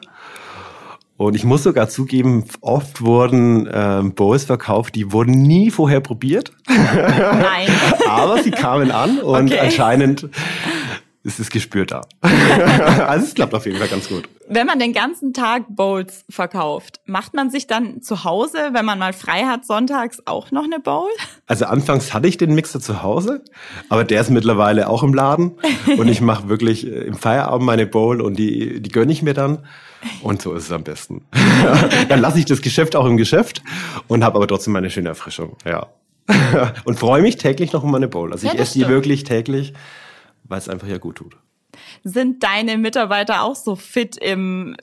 Und 1.15 1.35
ich 1.35 1.43
muss 1.43 1.63
sogar 1.63 1.89
zugeben, 1.89 2.45
oft 2.61 3.01
wurden 3.01 3.69
ähm, 3.71 4.13
Bowls 4.13 4.45
verkauft, 4.45 4.95
die 4.95 5.11
wurden 5.11 5.33
nie 5.33 5.69
vorher 5.69 6.01
probiert. 6.01 6.51
Nein. 6.67 7.67
Aber 8.09 8.41
sie 8.41 8.51
kamen 8.51 8.91
an 8.91 9.19
und 9.19 9.51
okay. 9.51 9.59
anscheinend 9.59 10.29
ist 11.23 11.39
es 11.39 11.49
gespürt 11.49 11.91
da. 11.91 12.01
also 13.07 13.25
es 13.25 13.33
klappt 13.33 13.53
auf 13.53 13.65
jeden 13.65 13.77
Fall 13.77 13.87
ganz 13.87 14.09
gut. 14.09 14.27
Wenn 14.49 14.67
man 14.67 14.77
den 14.77 14.91
ganzen 14.91 15.33
Tag 15.33 15.63
Bowls 15.69 16.25
verkauft, 16.29 16.99
macht 17.05 17.33
man 17.33 17.49
sich 17.49 17.65
dann 17.65 18.01
zu 18.01 18.25
Hause, 18.25 18.57
wenn 18.73 18.83
man 18.83 18.99
mal 18.99 19.13
frei 19.13 19.43
hat, 19.43 19.65
sonntags 19.65 20.19
auch 20.25 20.51
noch 20.51 20.65
eine 20.65 20.79
Bowl? 20.79 21.09
Also 21.47 21.65
anfangs 21.65 22.13
hatte 22.13 22.27
ich 22.27 22.37
den 22.37 22.53
Mixer 22.53 22.81
zu 22.81 23.03
Hause, 23.03 23.41
aber 23.87 24.03
der 24.03 24.19
ist 24.19 24.31
mittlerweile 24.31 24.89
auch 24.89 25.01
im 25.01 25.13
Laden 25.13 25.53
und 25.97 26.09
ich 26.09 26.19
mache 26.19 26.49
wirklich 26.49 26.85
äh, 26.85 27.03
im 27.03 27.15
Feierabend 27.15 27.65
meine 27.65 27.85
Bowl 27.87 28.19
und 28.19 28.37
die, 28.37 28.81
die 28.81 28.89
gönne 28.89 29.13
ich 29.13 29.21
mir 29.21 29.33
dann. 29.33 29.59
Und 30.21 30.41
so 30.41 30.53
ist 30.53 30.65
es 30.65 30.71
am 30.71 30.83
besten. 30.83 31.25
dann 32.09 32.19
lasse 32.19 32.39
ich 32.39 32.45
das 32.45 32.61
Geschäft 32.61 32.95
auch 32.95 33.05
im 33.05 33.17
Geschäft 33.17 33.61
und 34.07 34.23
habe 34.23 34.37
aber 34.37 34.47
trotzdem 34.47 34.73
meine 34.73 34.89
schöne 34.89 35.09
Erfrischung. 35.09 35.57
Ja. 35.65 35.87
und 36.85 36.99
freue 36.99 37.21
mich 37.21 37.37
täglich 37.37 37.73
noch 37.73 37.83
um 37.83 37.91
meine 37.91 38.07
Bowl. 38.07 38.31
Also 38.31 38.47
ich 38.47 38.53
ja, 38.53 38.59
esse 38.59 38.79
die 38.79 38.87
wirklich 38.87 39.23
täglich 39.23 39.73
weil 40.43 40.59
es 40.59 40.69
einfach 40.69 40.87
ja 40.87 40.97
gut 40.97 41.15
tut. 41.17 41.35
Sind 42.03 42.43
deine 42.43 42.77
Mitarbeiter 42.77 43.43
auch 43.43 43.55
so 43.55 43.75
fit 43.75 44.17
im 44.17 44.75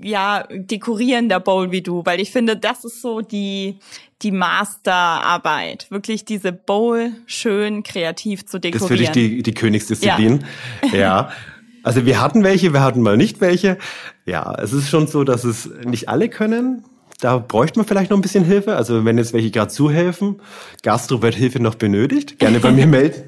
ja, 0.00 0.46
Dekorieren 0.50 1.28
der 1.28 1.40
Bowl 1.40 1.70
wie 1.70 1.82
du, 1.82 2.02
weil 2.06 2.18
ich 2.18 2.30
finde, 2.30 2.56
das 2.56 2.84
ist 2.84 3.02
so 3.02 3.20
die, 3.20 3.78
die 4.22 4.30
Masterarbeit. 4.30 5.90
Wirklich 5.90 6.24
diese 6.24 6.50
Bowl 6.52 7.12
schön 7.26 7.82
kreativ 7.82 8.46
zu 8.46 8.58
dekorieren. 8.58 8.72
Das 8.72 8.82
ist 8.82 8.88
für 8.88 8.96
dich 8.96 9.10
die, 9.10 9.42
die 9.42 9.52
Königsdisziplin. 9.52 10.44
Ja. 10.92 10.98
ja. 10.98 11.32
Also 11.82 12.06
wir 12.06 12.20
hatten 12.20 12.44
welche, 12.44 12.72
wir 12.72 12.82
hatten 12.82 13.02
mal 13.02 13.16
nicht 13.16 13.40
welche. 13.40 13.78
Ja, 14.24 14.54
es 14.58 14.72
ist 14.72 14.88
schon 14.88 15.06
so, 15.06 15.24
dass 15.24 15.44
es 15.44 15.70
nicht 15.84 16.08
alle 16.08 16.28
können. 16.28 16.84
Da 17.20 17.38
bräuchte 17.38 17.78
man 17.78 17.86
vielleicht 17.86 18.10
noch 18.10 18.18
ein 18.18 18.22
bisschen 18.22 18.44
Hilfe. 18.44 18.74
Also 18.74 19.04
wenn 19.04 19.16
jetzt 19.16 19.32
welche 19.32 19.50
gerade 19.50 19.70
zuhelfen, 19.70 20.40
Gastro 20.82 21.22
wird 21.22 21.36
Hilfe 21.36 21.60
noch 21.60 21.76
benötigt, 21.76 22.38
gerne 22.40 22.58
bei 22.58 22.72
mir 22.72 22.86
melden. 22.88 23.24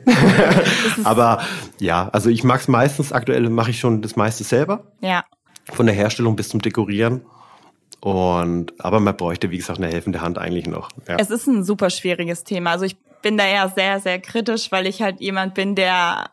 Aber 1.05 1.41
ja, 1.79 2.09
also 2.13 2.29
ich 2.29 2.43
mag 2.43 2.61
es 2.61 2.69
meistens, 2.69 3.13
aktuell 3.13 3.49
mache 3.51 3.71
ich 3.71 3.79
schon 3.79 4.03
das 4.03 4.17
meiste 4.17 4.43
selber. 4.43 4.93
Ja. 5.01 5.25
Von 5.73 5.87
der 5.87 5.95
Herstellung 5.95 6.35
bis 6.35 6.49
zum 6.49 6.61
Dekorieren. 6.61 7.23
Und 8.01 8.73
aber 8.81 9.01
man 9.01 9.17
bräuchte, 9.17 9.51
wie 9.51 9.59
gesagt, 9.59 9.79
eine 9.79 9.91
helfende 9.91 10.21
Hand 10.21 10.39
eigentlich 10.39 10.67
noch. 10.67 10.91
Ja. 11.09 11.17
Es 11.19 11.31
ist 11.31 11.47
ein 11.47 11.65
super 11.65 11.89
schwieriges 11.89 12.45
Thema. 12.45 12.73
Also 12.73 12.85
ich 12.85 12.97
bin 13.23 13.39
da 13.39 13.47
ja 13.47 13.69
sehr, 13.69 14.01
sehr 14.01 14.19
kritisch, 14.19 14.73
weil 14.73 14.87
ich 14.87 15.03
halt 15.03 15.21
jemand 15.21 15.55
bin, 15.55 15.75
der 15.75 16.31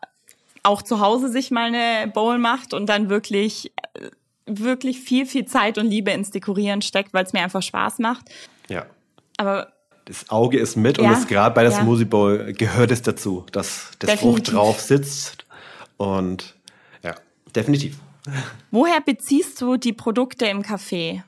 auch 0.62 0.82
zu 0.82 1.00
Hause 1.00 1.28
sich 1.28 1.50
mal 1.50 1.72
eine 1.72 2.10
Bowl 2.10 2.38
macht 2.38 2.74
und 2.74 2.86
dann 2.86 3.08
wirklich 3.08 3.72
äh, 3.94 4.10
wirklich 4.46 5.00
viel, 5.00 5.26
viel 5.26 5.44
Zeit 5.46 5.78
und 5.78 5.86
Liebe 5.86 6.10
ins 6.10 6.30
Dekorieren 6.30 6.82
steckt, 6.82 7.14
weil 7.14 7.24
es 7.24 7.32
mir 7.32 7.42
einfach 7.42 7.62
Spaß 7.62 7.98
macht. 7.98 8.26
Ja. 8.68 8.86
Aber 9.36 9.72
das 10.04 10.28
Auge 10.30 10.58
ist 10.58 10.76
mit 10.76 10.98
ja, 10.98 11.04
und 11.04 11.12
es 11.12 11.26
gerade 11.26 11.54
bei 11.54 11.62
der 11.62 11.72
ja. 11.72 11.80
Smoothie 11.80 12.04
Bowl 12.04 12.52
gehört 12.52 12.90
es 12.90 13.02
dazu, 13.02 13.46
dass 13.52 13.90
das 13.98 14.10
definitiv. 14.10 14.20
Frucht 14.20 14.52
drauf 14.52 14.80
sitzt 14.80 15.44
und 15.96 16.56
ja, 17.02 17.14
definitiv. 17.54 17.98
Woher 18.70 19.00
beziehst 19.00 19.60
du 19.60 19.76
die 19.76 19.92
Produkte 19.92 20.46
im 20.46 20.62
Café? 20.62 21.22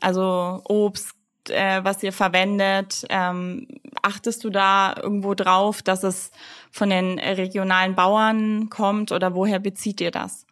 Also 0.00 0.60
Obst, 0.64 1.12
äh, 1.50 1.84
was 1.84 2.02
ihr 2.02 2.12
verwendet, 2.12 3.04
ähm, 3.08 3.66
achtest 4.02 4.44
du 4.44 4.50
da 4.50 4.94
irgendwo 5.00 5.34
drauf, 5.34 5.82
dass 5.82 6.02
es 6.02 6.30
von 6.70 6.90
den 6.90 7.18
regionalen 7.18 7.94
Bauern 7.94 8.70
kommt 8.70 9.12
oder 9.12 9.34
woher 9.34 9.58
bezieht 9.58 10.00
ihr 10.00 10.10
das? 10.10 10.46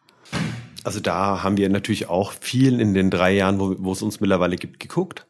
Also 0.83 0.99
da 0.99 1.43
haben 1.43 1.57
wir 1.57 1.69
natürlich 1.69 2.09
auch 2.09 2.31
viel 2.31 2.79
in 2.79 2.93
den 2.93 3.09
drei 3.11 3.33
Jahren, 3.33 3.59
wo, 3.59 3.75
wo 3.79 3.91
es 3.91 4.01
uns 4.01 4.19
mittlerweile 4.19 4.55
gibt, 4.55 4.79
geguckt. 4.79 5.25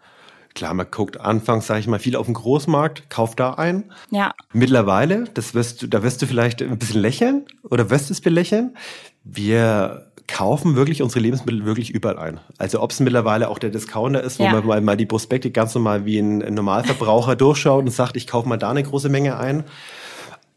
Klar, 0.53 0.73
man 0.73 0.87
guckt 0.91 1.19
anfangs, 1.19 1.67
sage 1.67 1.79
ich 1.79 1.87
mal, 1.87 1.99
viel 1.99 2.15
auf 2.15 2.25
dem 2.25 2.33
Großmarkt, 2.33 3.09
kauft 3.09 3.39
da 3.39 3.53
ein. 3.53 3.91
Ja. 4.09 4.33
Mittlerweile, 4.51 5.25
das 5.33 5.53
wirst 5.53 5.81
du, 5.81 5.87
da 5.87 6.03
wirst 6.03 6.21
du 6.21 6.27
vielleicht 6.27 6.61
ein 6.61 6.77
bisschen 6.77 7.01
lächeln 7.01 7.45
oder 7.63 7.89
wirst 7.89 8.11
es 8.11 8.19
belächeln. 8.19 8.75
Wir 9.23 10.10
kaufen 10.27 10.75
wirklich 10.75 11.01
unsere 11.01 11.19
Lebensmittel 11.19 11.65
wirklich 11.65 11.89
überall 11.89 12.17
ein. 12.17 12.39
Also 12.57 12.81
ob 12.81 12.91
es 12.91 12.99
mittlerweile 12.99 13.49
auch 13.49 13.59
der 13.59 13.69
Discounter 13.69 14.21
ist, 14.23 14.39
wo 14.39 14.43
ja. 14.43 14.51
man 14.51 14.65
mal, 14.65 14.81
mal 14.81 14.97
die 14.97 15.05
Prospekte 15.05 15.51
ganz 15.51 15.75
normal 15.75 16.05
wie 16.05 16.19
ein 16.19 16.37
Normalverbraucher 16.53 17.35
durchschaut 17.37 17.83
und 17.83 17.91
sagt, 17.91 18.15
ich 18.17 18.27
kaufe 18.27 18.47
mal 18.47 18.57
da 18.57 18.69
eine 18.69 18.83
große 18.83 19.09
Menge 19.09 19.37
ein. 19.37 19.63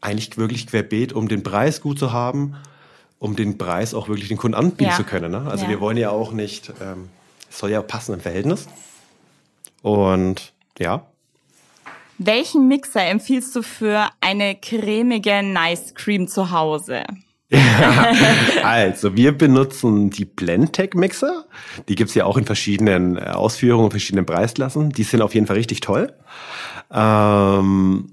Eigentlich 0.01 0.37
wirklich 0.37 0.67
querbeet, 0.67 1.13
um 1.13 1.27
den 1.27 1.43
Preis 1.43 1.81
gut 1.81 1.99
zu 1.99 2.13
haben 2.13 2.55
um 3.17 3.35
den 3.35 3.57
Preis 3.57 3.93
auch 3.93 4.07
wirklich 4.07 4.27
den 4.27 4.37
Kunden 4.37 4.55
anbieten 4.55 4.91
Ja. 4.91 4.95
zu 4.95 5.03
können. 5.03 5.31
Ne? 5.31 5.49
Also 5.49 5.63
Ja. 5.63 5.69
wir 5.71 5.79
wollen 5.79 5.97
ja 5.97 6.09
auch 6.11 6.31
nicht, 6.31 6.71
ähm, 6.81 7.09
es 7.49 7.57
soll 7.57 7.71
ja 7.71 7.81
passen 7.81 8.13
im 8.13 8.19
Verhältnis. 8.21 8.67
Und 9.81 10.53
ja, 10.77 11.07
Welchen 12.17 12.69
Mixer 12.69 13.03
empfiehlst 13.05 13.53
du 13.57 13.61
für 13.61 14.07
eine 14.21 14.55
cremige 14.55 15.43
Nice 15.43 15.93
Cream 15.95 16.29
zu 16.29 16.49
Hause? 16.51 17.03
Also 18.63 19.15
wir 19.15 19.37
benutzen 19.37 20.09
die 20.09 20.25
Blendtec-Mixer. 20.25 21.45
Die 21.87 21.95
gibt's 21.95 22.15
ja 22.15 22.25
auch 22.25 22.37
in 22.37 22.45
verschiedenen 22.45 23.17
äh, 23.17 23.21
Ausführungen, 23.21 23.91
verschiedenen 23.91 24.25
Preisklassen. 24.25 24.89
Die 24.89 25.03
sind 25.03 25.21
auf 25.21 25.33
jeden 25.33 25.47
Fall 25.47 25.57
richtig 25.57 25.81
toll. 25.81 26.13
Ähm, 26.91 28.11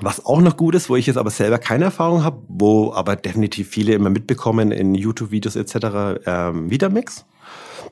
was 0.00 0.24
auch 0.26 0.40
noch 0.40 0.56
gut 0.56 0.74
ist, 0.74 0.90
wo 0.90 0.96
ich 0.96 1.06
jetzt 1.06 1.16
aber 1.16 1.30
selber 1.30 1.58
keine 1.58 1.84
Erfahrung 1.84 2.24
habe, 2.24 2.42
wo 2.48 2.92
aber 2.92 3.16
definitiv 3.16 3.68
viele 3.68 3.92
immer 3.92 4.10
mitbekommen 4.10 4.72
in 4.72 4.94
YouTube-Videos 4.94 5.56
etc., 5.56 6.20
ähm, 6.26 6.70
Vitamix. 6.70 7.24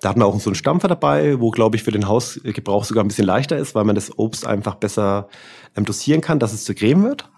Da 0.00 0.08
hat 0.08 0.16
man 0.16 0.26
auch 0.26 0.38
so 0.40 0.50
einen 0.50 0.56
Stampfer 0.56 0.88
dabei, 0.88 1.38
wo, 1.38 1.50
glaube 1.50 1.76
ich, 1.76 1.84
für 1.84 1.92
den 1.92 2.08
Hausgebrauch 2.08 2.84
sogar 2.84 3.04
ein 3.04 3.08
bisschen 3.08 3.26
leichter 3.26 3.56
ist, 3.56 3.76
weil 3.76 3.84
man 3.84 3.94
das 3.94 4.18
Obst 4.18 4.46
einfach 4.46 4.74
besser 4.74 5.28
ähm, 5.76 5.84
dosieren 5.84 6.20
kann, 6.20 6.40
dass 6.40 6.52
es 6.52 6.64
zu 6.64 6.74
Creme 6.74 7.04
wird. 7.04 7.30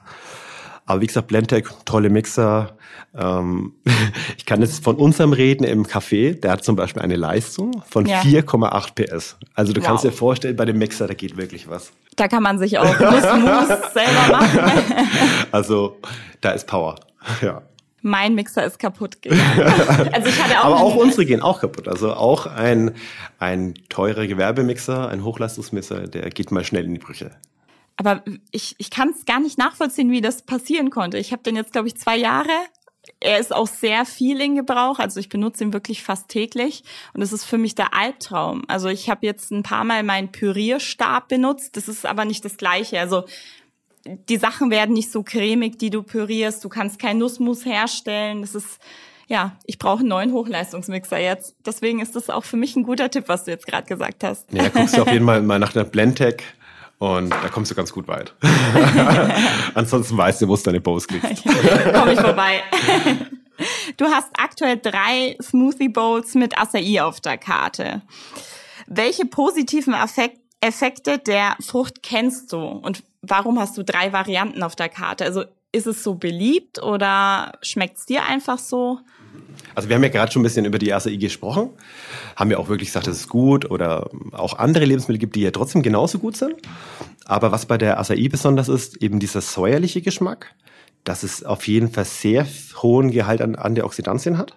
Aber 0.86 1.00
wie 1.00 1.06
gesagt, 1.06 1.28
Blendtec, 1.28 1.66
tolle 1.86 2.10
Mixer. 2.10 2.76
Ähm, 3.16 3.72
ich 4.36 4.44
kann 4.44 4.60
jetzt 4.60 4.84
von 4.84 4.96
unserem 4.96 5.32
reden 5.32 5.64
im 5.64 5.86
Café. 5.86 6.38
Der 6.38 6.50
hat 6.52 6.64
zum 6.64 6.76
Beispiel 6.76 7.00
eine 7.02 7.16
Leistung 7.16 7.82
von 7.88 8.04
Ja. 8.06 8.20
4,8 8.20 8.94
PS. 8.94 9.36
Also 9.54 9.72
du 9.72 9.80
kannst 9.80 10.04
Wow. 10.04 10.10
dir 10.10 10.16
vorstellen, 10.16 10.56
bei 10.56 10.64
dem 10.66 10.78
Mixer, 10.78 11.06
da 11.06 11.14
geht 11.14 11.36
wirklich 11.36 11.68
was. 11.68 11.92
Da 12.16 12.28
kann 12.28 12.42
man 12.42 12.58
sich 12.58 12.78
auch 12.78 12.84
Nussmus 12.84 13.68
selber 13.94 14.28
machen. 14.30 14.60
Also 15.52 15.96
da 16.40 16.50
ist 16.50 16.66
Power. 16.66 16.96
Ja. 17.40 17.62
Mein 18.06 18.34
Mixer 18.34 18.66
ist 18.66 18.78
kaputt 18.78 19.22
gegangen. 19.22 19.42
Also 20.12 20.28
ich 20.28 20.42
hatte 20.44 20.60
auch, 20.60 20.64
Aber 20.66 20.76
auch 20.82 20.94
unsere 20.96 21.24
gehen 21.24 21.40
auch 21.40 21.62
kaputt. 21.62 21.88
Also 21.88 22.12
auch 22.12 22.44
ein, 22.46 22.90
ein 23.38 23.72
teurer 23.88 24.26
Gewerbemixer, 24.26 25.08
ein 25.08 25.24
Hochleistungsmixer, 25.24 26.06
der 26.08 26.28
geht 26.28 26.50
mal 26.52 26.62
schnell 26.64 26.84
in 26.84 26.92
die 26.92 27.00
Brüche. 27.00 27.30
Aber 27.96 28.22
ich, 28.50 28.74
ich 28.78 28.90
kann 28.90 29.10
es 29.10 29.24
gar 29.24 29.40
nicht 29.40 29.58
nachvollziehen, 29.58 30.10
wie 30.10 30.20
das 30.20 30.42
passieren 30.42 30.90
konnte. 30.90 31.18
Ich 31.18 31.32
habe 31.32 31.42
den 31.42 31.56
jetzt, 31.56 31.72
glaube 31.72 31.88
ich, 31.88 31.96
zwei 31.96 32.16
Jahre. 32.16 32.50
Er 33.20 33.38
ist 33.38 33.54
auch 33.54 33.66
sehr 33.66 34.04
viel 34.04 34.40
in 34.40 34.56
Gebrauch. 34.56 34.98
Also 34.98 35.20
ich 35.20 35.28
benutze 35.28 35.62
ihn 35.62 35.72
wirklich 35.72 36.02
fast 36.02 36.28
täglich. 36.28 36.82
Und 37.12 37.22
es 37.22 37.32
ist 37.32 37.44
für 37.44 37.58
mich 37.58 37.74
der 37.74 37.94
Albtraum. 37.94 38.64
Also 38.66 38.88
ich 38.88 39.10
habe 39.10 39.26
jetzt 39.26 39.52
ein 39.52 39.62
paar 39.62 39.84
Mal 39.84 40.02
meinen 40.02 40.32
Pürierstab 40.32 41.28
benutzt. 41.28 41.76
Das 41.76 41.88
ist 41.88 42.04
aber 42.04 42.24
nicht 42.24 42.44
das 42.44 42.56
Gleiche. 42.56 42.98
Also 42.98 43.24
die 44.06 44.36
Sachen 44.36 44.70
werden 44.70 44.92
nicht 44.92 45.10
so 45.10 45.22
cremig, 45.22 45.78
die 45.78 45.90
du 45.90 46.02
pürierst. 46.02 46.64
Du 46.64 46.68
kannst 46.68 46.98
kein 46.98 47.18
Nussmus 47.18 47.64
herstellen. 47.64 48.40
Das 48.40 48.54
ist, 48.54 48.78
ja, 49.28 49.56
ich 49.64 49.78
brauche 49.78 50.00
einen 50.00 50.08
neuen 50.08 50.32
Hochleistungsmixer 50.32 51.18
jetzt. 51.18 51.54
Deswegen 51.64 52.00
ist 52.00 52.16
das 52.16 52.28
auch 52.28 52.44
für 52.44 52.56
mich 52.56 52.74
ein 52.74 52.82
guter 52.82 53.10
Tipp, 53.10 53.24
was 53.28 53.44
du 53.44 53.52
jetzt 53.52 53.66
gerade 53.66 53.86
gesagt 53.86 54.24
hast. 54.24 54.52
Ja, 54.52 54.68
guckst 54.68 54.96
du 54.96 55.02
auf 55.02 55.12
jeden 55.12 55.26
Fall 55.26 55.42
mal 55.42 55.58
nach 55.58 55.72
der 55.72 55.84
Blendtec 55.84 56.42
und 57.04 57.30
da 57.30 57.48
kommst 57.48 57.70
du 57.70 57.74
ganz 57.74 57.92
gut 57.92 58.08
weit. 58.08 58.34
Ansonsten 59.74 60.16
weißt 60.16 60.42
du, 60.42 60.48
wo 60.48 60.54
es 60.54 60.62
deine 60.62 60.80
Bose 60.80 61.06
kriegst. 61.06 61.44
Komme 61.94 62.12
ich 62.12 62.20
vorbei. 62.20 62.62
Du 63.96 64.06
hast 64.06 64.28
aktuell 64.36 64.78
drei 64.78 65.36
Smoothie 65.40 65.88
Bowls 65.88 66.34
mit 66.34 66.58
Acai 66.58 67.02
auf 67.02 67.20
der 67.20 67.38
Karte. 67.38 68.02
Welche 68.86 69.26
positiven 69.26 69.94
Effek 69.94 70.32
Effekte 70.60 71.18
der 71.18 71.56
Frucht 71.60 72.02
kennst 72.02 72.50
du 72.52 72.58
und 72.58 73.02
warum 73.20 73.60
hast 73.60 73.76
du 73.76 73.82
drei 73.84 74.14
Varianten 74.14 74.62
auf 74.62 74.74
der 74.74 74.88
Karte? 74.88 75.24
Also 75.24 75.44
ist 75.72 75.86
es 75.86 76.02
so 76.02 76.14
beliebt 76.14 76.82
oder 76.82 77.52
schmeckt 77.60 77.98
es 77.98 78.06
dir 78.06 78.24
einfach 78.24 78.58
so? 78.58 79.00
Also 79.74 79.88
wir 79.88 79.96
haben 79.96 80.02
ja 80.02 80.08
gerade 80.08 80.30
schon 80.30 80.42
ein 80.42 80.44
bisschen 80.44 80.64
über 80.64 80.78
die 80.78 80.92
Acai 80.92 81.16
gesprochen, 81.16 81.70
haben 82.36 82.50
ja 82.50 82.58
auch 82.58 82.68
wirklich 82.68 82.88
gesagt, 82.88 83.06
das 83.06 83.16
ist 83.16 83.28
gut 83.28 83.70
oder 83.70 84.08
auch 84.32 84.58
andere 84.58 84.84
Lebensmittel 84.84 85.18
gibt, 85.18 85.34
die 85.36 85.40
ja 85.40 85.50
trotzdem 85.50 85.82
genauso 85.82 86.18
gut 86.18 86.36
sind. 86.36 86.54
Aber 87.24 87.50
was 87.50 87.66
bei 87.66 87.78
der 87.78 87.98
Acai 87.98 88.28
besonders 88.28 88.68
ist, 88.68 89.02
eben 89.02 89.18
dieser 89.18 89.40
säuerliche 89.40 90.00
Geschmack, 90.00 90.54
dass 91.02 91.22
es 91.22 91.44
auf 91.44 91.66
jeden 91.66 91.90
Fall 91.90 92.04
sehr 92.04 92.46
hohen 92.82 93.10
Gehalt 93.10 93.42
an 93.42 93.56
Antioxidantien 93.56 94.38
hat. 94.38 94.56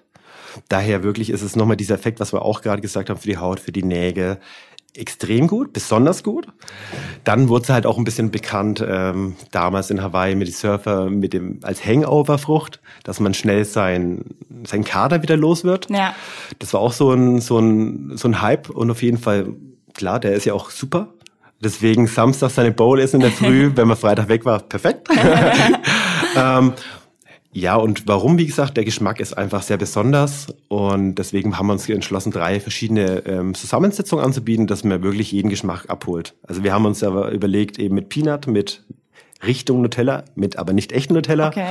Daher 0.70 1.04
wirklich 1.04 1.30
ist 1.30 1.42
es 1.42 1.56
nochmal 1.56 1.78
dieser 1.78 1.96
Effekt, 1.96 2.20
was 2.20 2.34
wir 2.34 2.42
auch 2.42 2.62
gerade 2.62 2.82
gesagt 2.82 3.10
haben, 3.10 3.20
für 3.20 3.28
die 3.28 3.38
Haut, 3.38 3.60
für 3.60 3.72
die 3.72 3.84
Nägel, 3.84 4.40
extrem 4.98 5.48
gut, 5.48 5.74
besonders 5.74 6.24
gut. 6.24 6.48
Dann 7.24 7.50
wurde 7.50 7.64
es 7.64 7.70
halt 7.70 7.86
auch 7.86 7.98
ein 7.98 8.04
bisschen 8.04 8.32
bekannt, 8.32 8.84
ähm, 8.88 9.36
damals 9.52 9.90
in 9.90 10.02
Hawaii 10.02 10.36
mit 10.36 10.48
den 10.48 10.54
Surfer, 10.54 11.10
mit 11.10 11.34
dem, 11.34 11.60
als 11.64 11.86
Hangover-Frucht, 11.86 12.82
dass 13.04 13.20
man 13.20 13.34
schnell 13.34 13.66
sein, 13.66 14.26
sein 14.66 14.84
Kader 14.84 15.22
wieder 15.22 15.38
los 15.38 15.64
wird. 15.64 15.90
Ja. 15.90 16.16
Das 16.60 16.74
war 16.74 16.82
auch 16.82 16.94
so 16.94 17.12
ein, 17.12 17.42
so 17.42 17.60
ein, 17.60 18.14
so 18.16 18.28
ein 18.28 18.42
Hype 18.42 18.70
und 18.70 18.92
auf 18.92 19.02
jeden 19.02 19.18
Fall, 19.18 19.54
klar, 19.94 20.20
der 20.20 20.34
ist 20.34 20.46
ja 20.46 20.54
auch 20.54 20.70
super. 20.70 21.10
Deswegen 21.60 22.06
Samstag 22.08 22.52
seine 22.52 22.72
Bowl 22.72 23.00
essen 23.00 23.18
in 23.18 23.22
der 23.22 23.32
Früh, 23.32 23.72
wenn 23.76 23.88
man 23.88 23.98
Freitag 23.98 24.30
weg 24.30 24.46
war, 24.46 24.60
perfekt. 24.60 25.08
ähm, 26.36 26.74
ja, 27.58 27.76
und 27.76 28.08
warum, 28.08 28.38
wie 28.38 28.46
gesagt, 28.46 28.78
der 28.78 28.86
Geschmack 28.86 29.20
ist 29.20 29.36
einfach 29.36 29.64
sehr 29.64 29.78
besonders 29.78 30.46
und 30.68 31.16
deswegen 31.16 31.58
haben 31.58 31.66
wir 31.66 31.74
uns 31.74 31.90
entschlossen, 31.90 32.32
drei 32.32 32.60
verschiedene 32.60 33.26
ähm, 33.26 33.56
Zusammensetzungen 33.56 34.24
anzubieten, 34.24 34.68
dass 34.68 34.84
man 34.84 35.02
wirklich 35.02 35.32
jeden 35.32 35.50
Geschmack 35.50 35.86
abholt. 35.88 36.36
Also 36.44 36.64
wir 36.64 36.72
haben 36.72 36.86
uns 36.86 37.02
aber 37.02 37.32
überlegt, 37.32 37.80
eben 37.80 37.96
mit 37.96 38.10
Peanut, 38.10 38.46
mit 38.46 38.84
Richtung 39.44 39.82
Nutella, 39.82 40.24
mit 40.36 40.60
aber 40.60 40.74
nicht 40.74 40.92
echten 40.92 41.16
Nutella 41.16 41.48
Okay. 41.48 41.66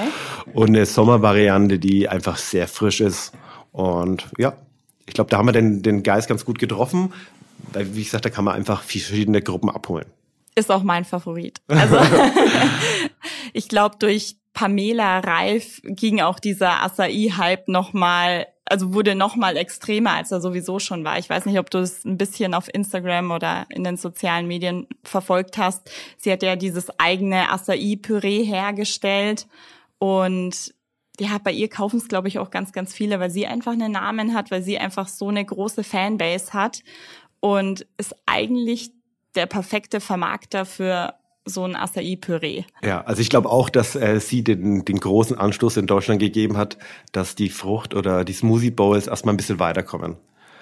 und 0.54 0.70
eine 0.70 0.86
Sommervariante, 0.86 1.78
die 1.78 2.08
einfach 2.08 2.36
sehr 2.36 2.66
frisch 2.66 3.00
ist. 3.00 3.32
Und 3.70 4.28
ja, 4.38 4.54
ich 5.06 5.14
glaube, 5.14 5.30
da 5.30 5.38
haben 5.38 5.46
wir 5.46 5.52
den, 5.52 5.82
den 5.82 6.02
Geist 6.02 6.26
ganz 6.28 6.44
gut 6.44 6.58
getroffen, 6.58 7.12
weil, 7.72 7.94
wie 7.94 8.02
gesagt, 8.02 8.24
da 8.24 8.30
kann 8.30 8.44
man 8.44 8.56
einfach 8.56 8.82
verschiedene 8.82 9.40
Gruppen 9.40 9.70
abholen. 9.70 10.06
Ist 10.56 10.72
auch 10.72 10.82
mein 10.82 11.04
Favorit. 11.04 11.60
Also 11.68 11.96
ich 13.52 13.68
glaube, 13.68 13.96
durch 14.00 14.36
Pamela 14.56 15.18
Reif 15.18 15.82
ging 15.84 16.22
auch 16.22 16.40
dieser 16.40 16.82
Acai-Hype 16.82 17.68
nochmal, 17.68 18.46
also 18.64 18.94
wurde 18.94 19.14
nochmal 19.14 19.58
extremer, 19.58 20.12
als 20.12 20.32
er 20.32 20.40
sowieso 20.40 20.78
schon 20.78 21.04
war. 21.04 21.18
Ich 21.18 21.28
weiß 21.28 21.44
nicht, 21.44 21.58
ob 21.58 21.68
du 21.68 21.76
es 21.76 22.06
ein 22.06 22.16
bisschen 22.16 22.54
auf 22.54 22.72
Instagram 22.72 23.32
oder 23.32 23.66
in 23.68 23.84
den 23.84 23.98
sozialen 23.98 24.46
Medien 24.46 24.86
verfolgt 25.04 25.58
hast. 25.58 25.90
Sie 26.16 26.32
hat 26.32 26.42
ja 26.42 26.56
dieses 26.56 26.88
eigene 26.98 27.50
Acai-Püree 27.50 28.44
hergestellt 28.44 29.46
und 29.98 30.74
ja, 31.20 31.36
bei 31.36 31.52
ihr 31.52 31.68
kaufen 31.68 31.98
es, 31.98 32.08
glaube 32.08 32.28
ich, 32.28 32.38
auch 32.38 32.50
ganz, 32.50 32.72
ganz 32.72 32.94
viele, 32.94 33.20
weil 33.20 33.30
sie 33.30 33.46
einfach 33.46 33.72
einen 33.72 33.92
Namen 33.92 34.32
hat, 34.32 34.50
weil 34.50 34.62
sie 34.62 34.78
einfach 34.78 35.08
so 35.08 35.28
eine 35.28 35.44
große 35.44 35.84
Fanbase 35.84 36.54
hat 36.54 36.82
und 37.40 37.86
ist 37.98 38.16
eigentlich 38.24 38.90
der 39.34 39.44
perfekte 39.44 40.00
Vermarkter 40.00 40.64
für 40.64 41.14
so 41.46 41.64
ein 41.64 41.76
Acai-Püree. 41.76 42.64
Ja, 42.82 43.02
also 43.02 43.22
ich 43.22 43.30
glaube 43.30 43.48
auch, 43.48 43.70
dass 43.70 43.94
äh, 43.96 44.20
sie 44.20 44.42
den, 44.44 44.84
den 44.84 44.98
großen 45.00 45.38
Anstoß 45.38 45.76
in 45.78 45.86
Deutschland 45.86 46.20
gegeben 46.20 46.56
hat, 46.56 46.76
dass 47.12 47.34
die 47.36 47.48
Frucht 47.48 47.94
oder 47.94 48.24
die 48.24 48.32
Smoothie 48.32 48.70
Bowls 48.72 49.06
erstmal 49.06 49.32
ein 49.34 49.36
bisschen 49.38 49.58
weiterkommen. 49.60 50.16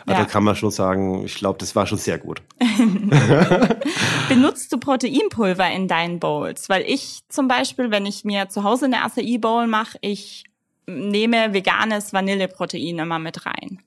Also 0.06 0.20
Ja. 0.20 0.28
kann 0.28 0.44
man 0.44 0.54
schon 0.54 0.70
sagen, 0.70 1.24
ich 1.24 1.36
glaube, 1.36 1.58
das 1.58 1.74
war 1.74 1.86
schon 1.86 1.96
sehr 1.96 2.18
gut. 2.18 2.42
Benutzt 4.28 4.72
du 4.72 4.78
Proteinpulver 4.78 5.70
in 5.70 5.88
deinen 5.88 6.20
Bowls? 6.20 6.68
Weil 6.68 6.82
ich 6.86 7.20
zum 7.28 7.48
Beispiel, 7.48 7.90
wenn 7.90 8.04
ich 8.06 8.24
mir 8.24 8.48
zu 8.48 8.64
Hause 8.64 8.84
eine 8.86 9.02
Acai-Bowl 9.02 9.66
mache, 9.66 9.96
ich 10.02 10.44
nehme 10.86 11.54
veganes 11.54 12.12
Vanilleprotein 12.12 12.98
immer 12.98 13.18
mit 13.18 13.46
rein. 13.46 13.78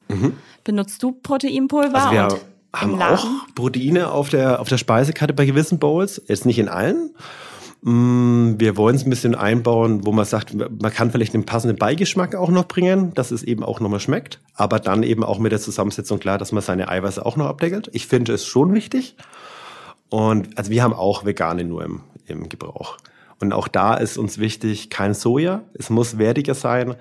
Benutzt 0.64 1.04
du 1.04 1.12
Proteinpulver? 1.12 1.96
Also 1.96 2.12
wir 2.12 2.40
haben 2.82 3.02
auch 3.02 3.26
Proteine 3.56 4.12
auf 4.12 4.30
der, 4.30 4.60
auf 4.60 4.70
der 4.70 4.78
Speisekarte 4.78 5.34
bei 5.34 5.46
gewissen 5.46 5.80
Bowls, 5.80 6.22
jetzt 6.28 6.46
nicht 6.46 6.60
in 6.60 6.70
allen. 6.70 7.12
Mm, 7.82 8.56
Wir 8.58 8.78
wollen 8.78 8.96
es 8.96 9.06
ein 9.06 9.10
bisschen 9.10 9.36
einbauen, 9.36 10.06
wo 10.06 10.12
man 10.12 10.26
sagt, 10.26 10.54
man 10.56 10.94
kann 10.94 11.12
vielleicht 11.12 11.34
den 11.34 11.46
passenden 11.46 11.78
Beigeschmack 11.78 12.36
auch 12.36 12.50
noch 12.50 12.68
bringen, 12.68 13.14
dass 13.14 13.32
es 13.32 13.44
eben 13.44 13.64
auch 13.64 13.80
nochmal 13.80 14.00
schmeckt, 14.00 14.40
aber 14.56 14.80
dann 14.80 15.04
eben 15.04 15.24
auch 15.24 15.40
mit 15.40 15.52
der 15.52 15.60
Zusammensetzung 15.60 16.20
klar, 16.20 16.38
dass 16.38 16.52
man 16.52 16.64
seine 16.64 16.90
Eiweiße 16.90 17.26
auch 17.26 17.38
noch 17.38 17.46
abdeckelt. 17.48 17.90
Ich 17.94 18.08
finde 18.08 18.34
es 18.34 18.46
schon 18.46 18.74
wichtig. 18.74 19.16
Und 20.10 20.58
also 20.58 20.72
wir 20.72 20.84
haben 20.84 20.94
auch 20.94 21.26
Vegane 21.26 21.66
nur 21.66 21.84
im, 21.84 22.02
im 22.26 22.50
Gebrauch. 22.50 22.98
Und 23.40 23.54
auch 23.54 23.68
da 23.68 23.94
ist 23.94 24.18
uns 24.18 24.40
wichtig, 24.40 24.90
kein 24.90 25.14
Soja. 25.14 25.64
Es 25.74 25.90
muss 25.90 26.18
wertiger 26.18 26.56
sein. 26.56 26.96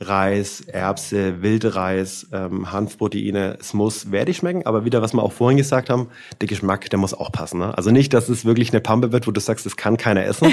Reis, 0.00 0.60
Erbse, 0.60 1.42
Wildreis, 1.42 2.26
ähm, 2.32 2.70
Hanfproteine. 2.70 3.56
Es 3.60 3.72
muss 3.72 4.10
wertig 4.10 4.38
schmecken. 4.38 4.66
Aber 4.66 4.84
wieder, 4.84 5.00
was 5.02 5.14
wir 5.14 5.22
auch 5.22 5.32
vorhin 5.32 5.56
gesagt 5.56 5.88
haben, 5.88 6.08
der 6.40 6.48
Geschmack, 6.48 6.90
der 6.90 6.98
muss 6.98 7.14
auch 7.14 7.32
passen. 7.32 7.60
Ne? 7.60 7.76
Also 7.76 7.90
nicht, 7.90 8.12
dass 8.12 8.28
es 8.28 8.44
wirklich 8.44 8.70
eine 8.72 8.80
Pampe 8.80 9.12
wird, 9.12 9.26
wo 9.26 9.30
du 9.30 9.40
sagst, 9.40 9.64
das 9.64 9.76
kann 9.76 9.96
keiner 9.96 10.24
essen. 10.24 10.52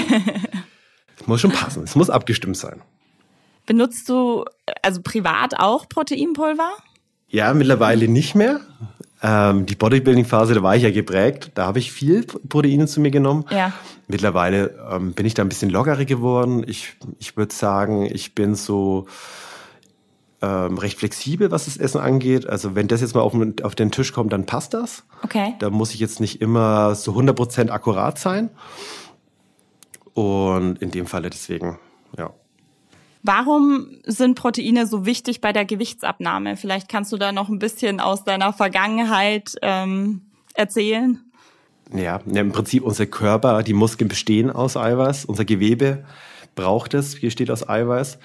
es 1.20 1.26
muss 1.26 1.40
schon 1.40 1.52
passen. 1.52 1.84
Es 1.84 1.94
muss 1.94 2.10
abgestimmt 2.10 2.56
sein. 2.56 2.80
Benutzt 3.66 4.08
du 4.08 4.44
also 4.82 5.00
privat 5.02 5.58
auch 5.58 5.88
Proteinpulver? 5.88 6.70
Ja, 7.28 7.52
mittlerweile 7.54 8.08
nicht 8.08 8.34
mehr. 8.34 8.60
Ähm, 9.26 9.64
die 9.64 9.74
Bodybuilding-Phase, 9.74 10.52
da 10.52 10.62
war 10.62 10.76
ich 10.76 10.82
ja 10.82 10.90
geprägt. 10.90 11.52
Da 11.54 11.64
habe 11.64 11.78
ich 11.78 11.90
viel 11.90 12.26
Proteine 12.26 12.86
zu 12.86 13.00
mir 13.00 13.10
genommen. 13.10 13.46
Ja. 13.50 13.72
Mittlerweile 14.06 14.78
ähm, 14.92 15.14
bin 15.14 15.24
ich 15.24 15.32
da 15.32 15.40
ein 15.40 15.48
bisschen 15.48 15.70
lockerer 15.70 16.04
geworden. 16.04 16.62
Ich, 16.68 16.92
ich 17.18 17.34
würde 17.34 17.54
sagen, 17.54 18.04
ich 18.04 18.34
bin 18.34 18.54
so 18.54 19.06
ähm, 20.42 20.76
recht 20.76 20.98
flexibel, 20.98 21.50
was 21.50 21.64
das 21.64 21.78
Essen 21.78 22.02
angeht. 22.02 22.46
Also 22.46 22.74
wenn 22.74 22.86
das 22.86 23.00
jetzt 23.00 23.14
mal 23.14 23.22
auf, 23.22 23.34
auf 23.62 23.74
den 23.74 23.90
Tisch 23.90 24.12
kommt, 24.12 24.30
dann 24.30 24.44
passt 24.44 24.74
das. 24.74 25.04
Okay. 25.22 25.54
Da 25.58 25.70
muss 25.70 25.94
ich 25.94 26.00
jetzt 26.00 26.20
nicht 26.20 26.42
immer 26.42 26.94
so 26.94 27.12
100% 27.12 27.70
akkurat 27.70 28.18
sein. 28.18 28.50
Und 30.12 30.82
in 30.82 30.90
dem 30.90 31.06
Falle 31.06 31.30
deswegen, 31.30 31.78
ja. 32.18 32.30
Warum 33.26 33.86
sind 34.04 34.34
Proteine 34.34 34.86
so 34.86 35.06
wichtig 35.06 35.40
bei 35.40 35.54
der 35.54 35.64
Gewichtsabnahme? 35.64 36.58
Vielleicht 36.58 36.90
kannst 36.90 37.10
du 37.10 37.16
da 37.16 37.32
noch 37.32 37.48
ein 37.48 37.58
bisschen 37.58 37.98
aus 37.98 38.22
deiner 38.22 38.52
Vergangenheit 38.52 39.54
ähm, 39.62 40.20
erzählen. 40.52 41.18
Ja, 41.94 42.20
im 42.26 42.52
Prinzip 42.52 42.82
unser 42.82 43.06
Körper, 43.06 43.62
die 43.62 43.72
Muskeln 43.72 44.08
bestehen 44.08 44.50
aus 44.50 44.76
Eiweiß, 44.76 45.24
unser 45.24 45.46
Gewebe 45.46 46.04
braucht 46.54 46.92
es, 46.92 47.16
hier 47.16 47.30
steht 47.30 47.50
aus 47.50 47.66
Eiweiß. 47.66 48.18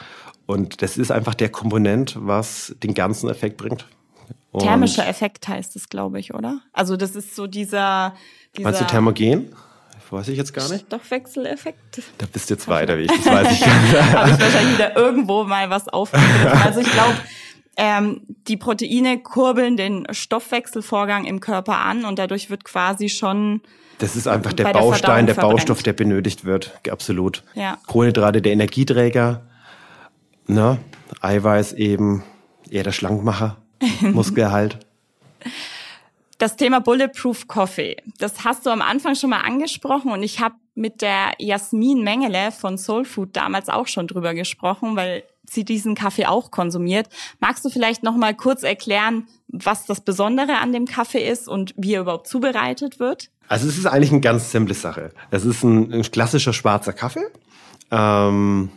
Und 0.46 0.82
das 0.82 0.98
ist 0.98 1.12
einfach 1.12 1.34
der 1.34 1.50
Komponent, 1.50 2.18
was 2.20 2.76
den 2.84 2.94
ganzen 2.94 3.30
Effekt 3.30 3.56
bringt. 3.56 3.88
Und 4.52 4.64
Thermischer 4.64 5.08
Effekt 5.08 5.48
heißt 5.48 5.78
es, 5.78 5.88
glaube 5.88 6.20
ich, 6.20 6.34
oder? 6.34 6.60
Also 6.74 6.98
das 6.98 7.16
ist 7.16 7.36
so 7.38 7.48
dieser, 7.48 8.16
dieser 8.58 8.68
Meinst 8.68 8.82
du 8.82 8.86
Thermogen? 8.86 9.56
Weiß 10.12 10.28
ich 10.30 10.38
jetzt 10.38 10.54
gar 10.54 10.68
nicht. 10.70 10.86
Stoffwechseleffekt. 10.88 12.02
Da 12.18 12.26
bist 12.32 12.50
du 12.50 12.56
jetzt 12.56 12.68
weiter 12.68 12.98
wie 12.98 13.04
ich, 13.04 13.12
das 13.12 13.26
weiß 13.26 13.52
ich. 13.54 13.66
Habe 13.66 14.32
ich 14.32 14.40
wahrscheinlich 14.40 14.74
wieder 14.74 14.96
irgendwo 14.96 15.44
mal 15.44 15.70
was 15.70 15.88
aufgegriffen. 15.88 16.62
Also 16.64 16.80
ich 16.82 16.92
glaube, 16.92 17.16
ähm, 17.78 18.22
die 18.48 18.58
Proteine 18.58 19.20
kurbeln 19.20 19.78
den 19.78 20.08
Stoffwechselvorgang 20.12 21.26
im 21.26 21.40
Körper 21.40 21.78
an 21.78 22.06
und 22.06 22.20
dadurch 22.20 22.50
wird 22.50 22.64
quasi 22.64 23.10
schon 23.10 23.62
das 24.00 24.16
ist 24.16 24.28
einfach 24.28 24.54
der 24.54 24.72
Baustein, 24.72 25.26
der, 25.26 25.36
der 25.36 25.42
Baustoff, 25.42 25.84
der 25.84 25.94
benötigt 25.94 26.46
wird. 26.46 26.80
Absolut. 26.90 27.44
Ja. 27.54 27.78
Kohlenhydrate, 27.86 28.42
der 28.42 28.54
Energieträger, 28.54 29.42
ne? 30.48 30.78
Eiweiß 31.22 31.74
eben 31.74 32.24
eher 32.70 32.84
der 32.84 32.94
Schlankmacher, 32.94 33.58
Muskelerhalt. 34.02 34.80
Das 36.40 36.56
Thema 36.56 36.80
Bulletproof 36.80 37.50
Coffee, 37.50 37.98
das 38.18 38.46
hast 38.46 38.66
du 38.66 38.70
am 38.70 38.82
Anfang 38.82 39.14
schon 39.14 39.30
mal 39.30 39.42
angesprochen 39.42 40.10
und 40.10 40.24
ich 40.24 40.40
habe 40.40 40.56
mit 40.74 41.02
der 41.02 41.34
Jasmin 41.38 42.02
Mengele 42.02 42.54
von 42.54 42.78
Soul 42.78 43.04
Food 43.04 43.36
damals 43.36 43.68
auch 43.68 43.88
schon 43.88 44.08
drüber 44.08 44.34
gesprochen, 44.34 44.96
weil 44.96 45.24
sie 45.44 45.66
diesen 45.66 45.96
Kaffee 45.96 46.28
auch 46.28 46.50
konsumiert. 46.50 47.10
Magst 47.42 47.66
du 47.66 47.70
vielleicht 47.70 48.04
noch 48.04 48.16
mal 48.16 48.34
kurz 48.34 48.64
erklären, 48.64 49.28
was 49.50 49.86
das 49.86 50.00
Besondere 50.00 50.60
an 50.60 50.72
dem 50.72 50.86
Kaffee 50.86 51.28
ist 51.30 51.50
und 51.50 51.74
wie 51.76 51.96
er 51.96 52.02
überhaupt 52.02 52.28
zubereitet 52.28 53.02
wird? 53.02 53.32
Also 53.50 53.68
es 53.68 53.78
ist 53.78 53.86
eigentlich 53.86 54.14
eine 54.14 54.22
ganz 54.22 54.50
simple 54.50 54.76
Sache. 54.76 55.12
Es 55.32 55.44
ist 55.44 55.62
ein, 55.64 55.92
ein 55.92 56.04
klassischer 56.04 56.54
schwarzer 56.54 56.94
Kaffee. 56.94 57.26
Ähm, 57.92 58.70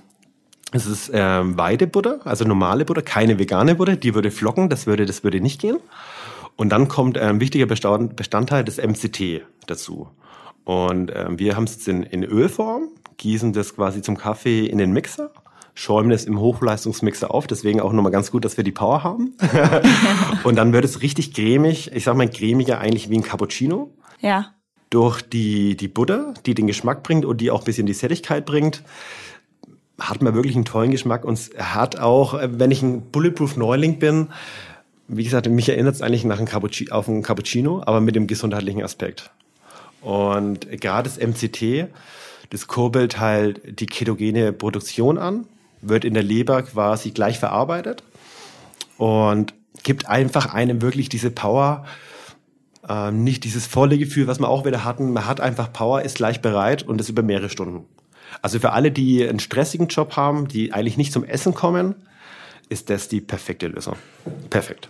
es 0.73 0.87
ist 0.87 1.13
ähm, 1.15 1.57
Weidebutter, 1.57 2.21
also 2.25 2.45
normale 2.45 2.85
Butter, 2.85 3.03
keine 3.03 3.39
vegane 3.39 3.77
Butter. 3.77 3.95
Die 3.95 4.17
würde 4.17 4.33
flocken, 4.33 4.69
das 4.69 4.87
würde, 4.87 5.07
das 5.07 5.23
würde 5.23 5.41
nicht 5.41 5.61
gehen. 5.61 5.77
Und 6.63 6.69
dann 6.69 6.87
kommt 6.87 7.19
ein 7.19 7.29
ähm, 7.29 7.41
wichtiger 7.41 7.67
Bestandteil 7.67 8.63
des 8.63 8.77
MCT 8.77 9.43
dazu. 9.67 10.11
Und 10.63 11.11
ähm, 11.13 11.37
wir 11.41 11.57
haben 11.57 11.65
es 11.65 11.73
jetzt 11.73 11.89
in, 11.89 12.05
in 12.05 12.23
Ölform, 12.23 12.85
gießen 13.17 13.53
das 13.53 13.75
quasi 13.75 14.01
zum 14.01 14.17
Kaffee 14.17 14.67
in 14.67 14.79
den 14.79 14.93
Mixer, 14.93 15.33
schäumen 15.75 16.13
es 16.13 16.25
im 16.25 16.39
Hochleistungsmixer 16.39 17.35
auf. 17.35 17.49
Deswegen 17.49 17.81
auch 17.81 17.93
nochmal 17.93 18.13
ganz 18.13 18.31
gut, 18.31 18.45
dass 18.45 18.59
wir 18.59 18.63
die 18.63 18.71
Power 18.71 19.03
haben. 19.03 19.35
und 20.45 20.55
dann 20.55 20.73
wird 20.73 20.85
es 20.85 21.03
richtig 21.03 21.35
cremig. 21.35 21.91
Ich 21.97 22.05
sag 22.05 22.17
mal 22.17 22.31
cremiger 22.31 22.79
eigentlich 22.79 23.11
wie 23.11 23.17
ein 23.17 23.25
Cappuccino. 23.25 23.93
Ja. 24.21 24.53
Durch 24.89 25.21
die, 25.21 25.77
die 25.77 25.89
Butter, 25.89 26.33
die 26.47 26.55
den 26.55 26.69
Geschmack 26.69 27.03
bringt 27.03 27.25
und 27.25 27.41
die 27.41 27.51
auch 27.51 27.63
ein 27.63 27.65
bisschen 27.65 27.87
die 27.89 27.93
Sättigkeit 27.93 28.47
bringt 28.47 28.85
hat 30.01 30.23
man 30.23 30.35
wirklich 30.35 30.57
einen 30.57 30.65
tollen 30.65 30.91
Geschmack 30.91 31.25
und 31.25 31.39
hat 31.59 31.99
auch, 31.99 32.35
äh, 32.35 32.49
wenn 32.59 32.71
ich 32.71 32.83
ein 32.83 33.11
Bulletproof 33.11 33.57
Neuling 33.57 33.99
bin, 33.99 34.29
wie 35.17 35.25
gesagt, 35.25 35.49
mich 35.49 35.69
erinnert 35.69 35.95
es 35.95 36.03
eigentlich 36.03 36.25
nach 36.25 36.39
einem 36.39 36.49
auf 36.91 37.09
ein 37.09 37.23
Cappuccino, 37.23 37.83
aber 37.85 38.01
mit 38.01 38.17
dem 38.17 38.27
gesundheitlichen 38.27 38.83
Aspekt. 38.83 39.31
Und 40.01 40.69
gerade 40.81 41.09
das 41.09 41.19
MCT, 41.19 41.89
das 42.51 42.67
kurbelt 42.67 43.21
halt 43.21 43.81
die 43.81 43.87
ketogene 43.87 44.53
Produktion 44.53 45.19
an, 45.19 45.47
wird 45.83 46.05
in 46.05 46.15
der 46.15 46.23
Leber 46.23 46.63
quasi 46.63 47.11
gleich 47.11 47.39
verarbeitet 47.39 48.03
und 48.97 49.55
gibt 49.83 50.09
einfach 50.09 50.53
einem 50.55 50.81
wirklich 50.81 51.09
diese 51.09 51.31
Power, 51.31 51.85
ähm, 52.89 53.23
nicht 53.23 53.45
dieses 53.45 53.67
volle 53.67 53.99
Gefühl, 53.99 54.27
was 54.27 54.41
wir 54.41 54.49
auch 54.49 54.65
wieder 54.65 54.85
hatten. 54.85 55.13
Man 55.13 55.27
hat 55.27 55.41
einfach 55.41 55.73
Power, 55.73 56.03
ist 56.03 56.17
gleich 56.17 56.41
bereit 56.41 56.83
und 56.83 56.99
das 56.99 57.09
über 57.09 57.23
mehrere 57.23 57.51
Stunden. 57.51 57.85
Also 58.41 58.59
für 58.59 58.73
alle, 58.73 58.91
die 58.91 59.29
einen 59.29 59.41
stressigen 59.41 59.89
Job 59.89 60.17
haben, 60.17 60.49
die 60.49 60.73
eigentlich 60.73 60.97
nicht 60.97 61.13
zum 61.13 61.25
Essen 61.25 61.55
kommen, 61.55 61.95
ist 62.69 62.89
das 62.89 63.09
die 63.09 63.21
perfekte 63.21 63.69
Lösung. 63.69 63.97
Perfekt. 64.49 64.89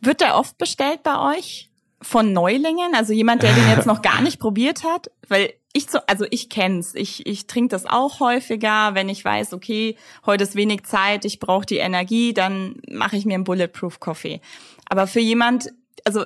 Wird 0.00 0.20
der 0.20 0.36
oft 0.36 0.58
bestellt 0.58 1.02
bei 1.02 1.36
euch 1.36 1.70
von 2.02 2.32
Neulingen? 2.32 2.94
Also 2.94 3.12
jemand, 3.12 3.42
der 3.42 3.52
den 3.52 3.68
jetzt 3.68 3.86
noch 3.86 4.02
gar 4.02 4.20
nicht 4.20 4.38
probiert 4.38 4.84
hat? 4.84 5.10
Weil 5.28 5.52
ich 5.72 5.90
so, 5.90 5.98
also 6.06 6.24
ich 6.30 6.48
kenn's. 6.48 6.94
Ich, 6.94 7.26
ich 7.26 7.46
trinke 7.46 7.68
das 7.68 7.86
auch 7.86 8.20
häufiger, 8.20 8.94
wenn 8.94 9.08
ich 9.08 9.24
weiß, 9.24 9.52
okay, 9.52 9.96
heute 10.24 10.44
ist 10.44 10.56
wenig 10.56 10.84
Zeit, 10.84 11.24
ich 11.24 11.38
brauche 11.38 11.66
die 11.66 11.76
Energie, 11.76 12.32
dann 12.32 12.76
mache 12.90 13.16
ich 13.16 13.26
mir 13.26 13.34
einen 13.34 13.44
Bulletproof 13.44 14.00
Coffee. 14.00 14.40
Aber 14.88 15.06
für 15.06 15.20
jemand, 15.20 15.72
also 16.04 16.24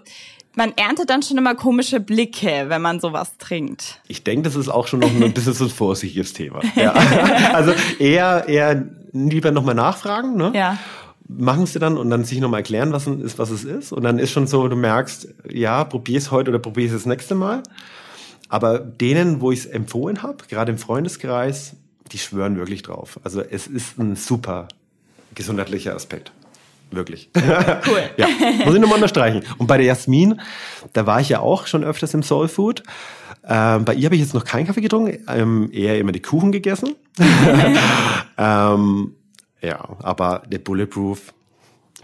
man 0.55 0.73
erntet 0.77 1.11
dann 1.11 1.23
schon 1.23 1.39
immer 1.39 1.55
komische 1.55 2.01
Blicke, 2.01 2.67
wenn 2.69 2.83
man 2.83 3.01
sowas 3.01 3.37
trinkt. 3.39 4.01
Ich 4.09 4.25
denke, 4.25 4.43
das 4.43 4.57
ist 4.57 4.69
auch 4.69 4.87
schon 4.87 5.01
noch 5.01 5.11
ein 5.11 5.33
bisschen 5.33 5.55
so 5.55 5.65
ein 5.65 5.71
vorsichtiges 5.71 6.33
Thema. 6.33 6.61
Ja. 6.75 6.95
Also 7.53 7.73
eher, 7.99 8.49
eher 8.49 8.87
lieber 9.13 9.51
nochmal 9.51 9.75
nachfragen, 9.75 10.37
ne? 10.37 10.53
Ja. 10.55 10.79
Machen 11.38 11.66
sie 11.66 11.79
dann 11.79 11.97
und 11.97 12.11
dann 12.11 12.25
sich 12.25 12.40
nochmal 12.40 12.61
erklären, 12.61 12.93
was, 12.93 13.07
ist, 13.07 13.38
was 13.38 13.51
es 13.51 13.64
ist. 13.64 13.93
Und 13.93 14.03
dann 14.03 14.19
ist 14.19 14.31
schon 14.31 14.47
so, 14.47 14.66
du 14.69 14.77
merkst, 14.77 15.29
ja, 15.49 15.85
probier 15.85 16.19
es 16.19 16.31
heute 16.31 16.51
oder 16.51 16.59
probier 16.59 16.87
es 16.87 16.93
das 16.93 17.07
nächste 17.07 17.35
Mal. 17.35 17.62
Aber 18.49 18.81
denen, 18.81 19.40
wo 19.40 19.53
ich 19.53 19.61
es 19.61 19.66
empfohlen 19.66 20.23
habe, 20.23 20.38
gerade 20.49 20.73
im 20.73 20.79
Freundeskreis, 20.79 21.77
die 22.11 22.19
schwören 22.19 22.57
wirklich 22.57 22.83
drauf. 22.83 23.21
Also 23.23 23.43
es 23.43 23.69
ist 23.69 23.99
ein 23.99 24.16
super 24.16 24.66
gesundheitlicher 25.35 25.95
Aspekt. 25.95 26.33
Wirklich. 26.90 27.31
Cool. 27.87 28.03
ja, 28.16 28.27
muss 28.64 28.75
ich 28.75 28.81
nochmal 28.81 28.97
unterstreichen. 28.97 29.43
Und 29.59 29.66
bei 29.66 29.77
der 29.77 29.87
Jasmin, 29.87 30.40
da 30.93 31.07
war 31.07 31.21
ich 31.21 31.29
ja 31.29 31.40
auch 31.40 31.66
schon 31.66 31.85
öfters 31.85 32.14
im 32.14 32.23
Soul 32.23 32.49
Food. 32.49 32.83
Ähm, 33.49 33.85
bei 33.85 33.95
ihr 33.95 34.07
habe 34.07 34.16
ich 34.16 34.21
jetzt 34.21 34.35
noch 34.35 34.45
keinen 34.45 34.66
Kaffee 34.66 34.81
getrunken, 34.81 35.19
ähm, 35.29 35.71
eher 35.73 35.99
immer 35.99 36.12
die 36.12 36.21
Kuchen 36.21 36.53
gegessen. 36.53 36.95
ähm, 38.38 39.14
ja, 39.62 39.96
aber 40.03 40.42
der 40.46 40.59
Bulletproof, 40.59 41.35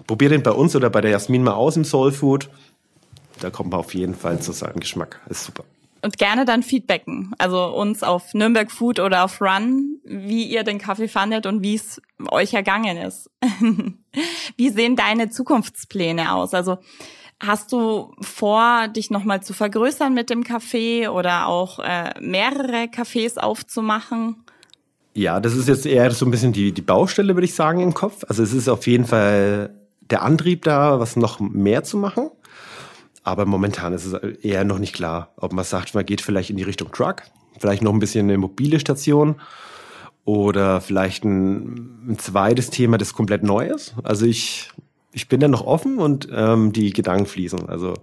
probier 0.06 0.28
den 0.28 0.42
bei 0.42 0.52
uns 0.52 0.76
oder 0.76 0.90
bei 0.90 1.00
der 1.00 1.10
Jasmin 1.10 1.42
mal 1.42 1.54
aus 1.54 1.76
im 1.76 1.84
Soul 1.84 2.12
Food. 2.12 2.50
Da 3.40 3.50
kommt 3.50 3.70
man 3.70 3.80
auf 3.80 3.94
jeden 3.94 4.14
Fall 4.14 4.40
zu 4.40 4.52
seinem 4.52 4.80
Geschmack. 4.80 5.20
Ist 5.28 5.44
super 5.44 5.64
und 6.06 6.18
gerne 6.18 6.44
dann 6.44 6.62
feedbacken. 6.62 7.32
Also 7.36 7.66
uns 7.66 8.04
auf 8.04 8.32
Nürnberg 8.32 8.70
Food 8.70 9.00
oder 9.00 9.24
auf 9.24 9.40
Run, 9.40 9.98
wie 10.04 10.44
ihr 10.44 10.62
den 10.62 10.78
Kaffee 10.78 11.08
fandet 11.08 11.46
und 11.46 11.62
wie 11.62 11.74
es 11.74 12.00
euch 12.30 12.54
ergangen 12.54 12.96
ist. 12.96 13.28
wie 14.56 14.70
sehen 14.70 14.94
deine 14.94 15.30
Zukunftspläne 15.30 16.32
aus? 16.32 16.54
Also 16.54 16.78
hast 17.42 17.72
du 17.72 18.14
vor, 18.20 18.86
dich 18.86 19.10
nochmal 19.10 19.42
zu 19.42 19.52
vergrößern 19.52 20.14
mit 20.14 20.30
dem 20.30 20.44
Kaffee 20.44 21.08
oder 21.08 21.48
auch 21.48 21.80
äh, 21.80 22.14
mehrere 22.20 22.84
Cafés 22.84 23.36
aufzumachen? 23.36 24.44
Ja, 25.16 25.40
das 25.40 25.54
ist 25.54 25.66
jetzt 25.66 25.86
eher 25.86 26.10
so 26.10 26.26
ein 26.26 26.30
bisschen 26.30 26.52
die, 26.52 26.72
die 26.72 26.82
Baustelle, 26.82 27.34
würde 27.34 27.46
ich 27.46 27.54
sagen, 27.54 27.80
im 27.80 27.94
Kopf. 27.94 28.22
Also 28.28 28.42
es 28.42 28.52
ist 28.52 28.68
auf 28.68 28.86
jeden 28.86 29.06
Fall 29.06 29.70
der 30.10 30.20
Antrieb 30.20 30.62
da, 30.64 31.00
was 31.00 31.16
noch 31.16 31.40
mehr 31.40 31.84
zu 31.84 31.96
machen. 31.96 32.30
Aber 33.22 33.46
momentan 33.46 33.94
ist 33.94 34.04
es 34.04 34.12
eher 34.12 34.64
noch 34.64 34.78
nicht 34.78 34.94
klar, 34.94 35.32
ob 35.38 35.54
man 35.54 35.64
sagt, 35.64 35.94
man 35.94 36.04
geht 36.04 36.20
vielleicht 36.20 36.50
in 36.50 36.58
die 36.58 36.64
Richtung 36.64 36.92
Truck, 36.92 37.22
vielleicht 37.58 37.82
noch 37.82 37.94
ein 37.94 37.98
bisschen 37.98 38.28
eine 38.28 38.36
mobile 38.36 38.78
Station 38.78 39.36
oder 40.26 40.82
vielleicht 40.82 41.24
ein, 41.24 42.10
ein 42.10 42.18
zweites 42.18 42.68
Thema, 42.68 42.98
das 42.98 43.14
komplett 43.14 43.42
neu 43.42 43.68
ist. 43.68 43.94
Also 44.02 44.26
ich, 44.26 44.68
ich 45.12 45.28
bin 45.28 45.40
da 45.40 45.48
noch 45.48 45.66
offen 45.66 45.98
und 45.98 46.28
ähm, 46.30 46.74
die 46.74 46.92
Gedanken 46.92 47.24
fließen. 47.24 47.70
Also 47.70 47.94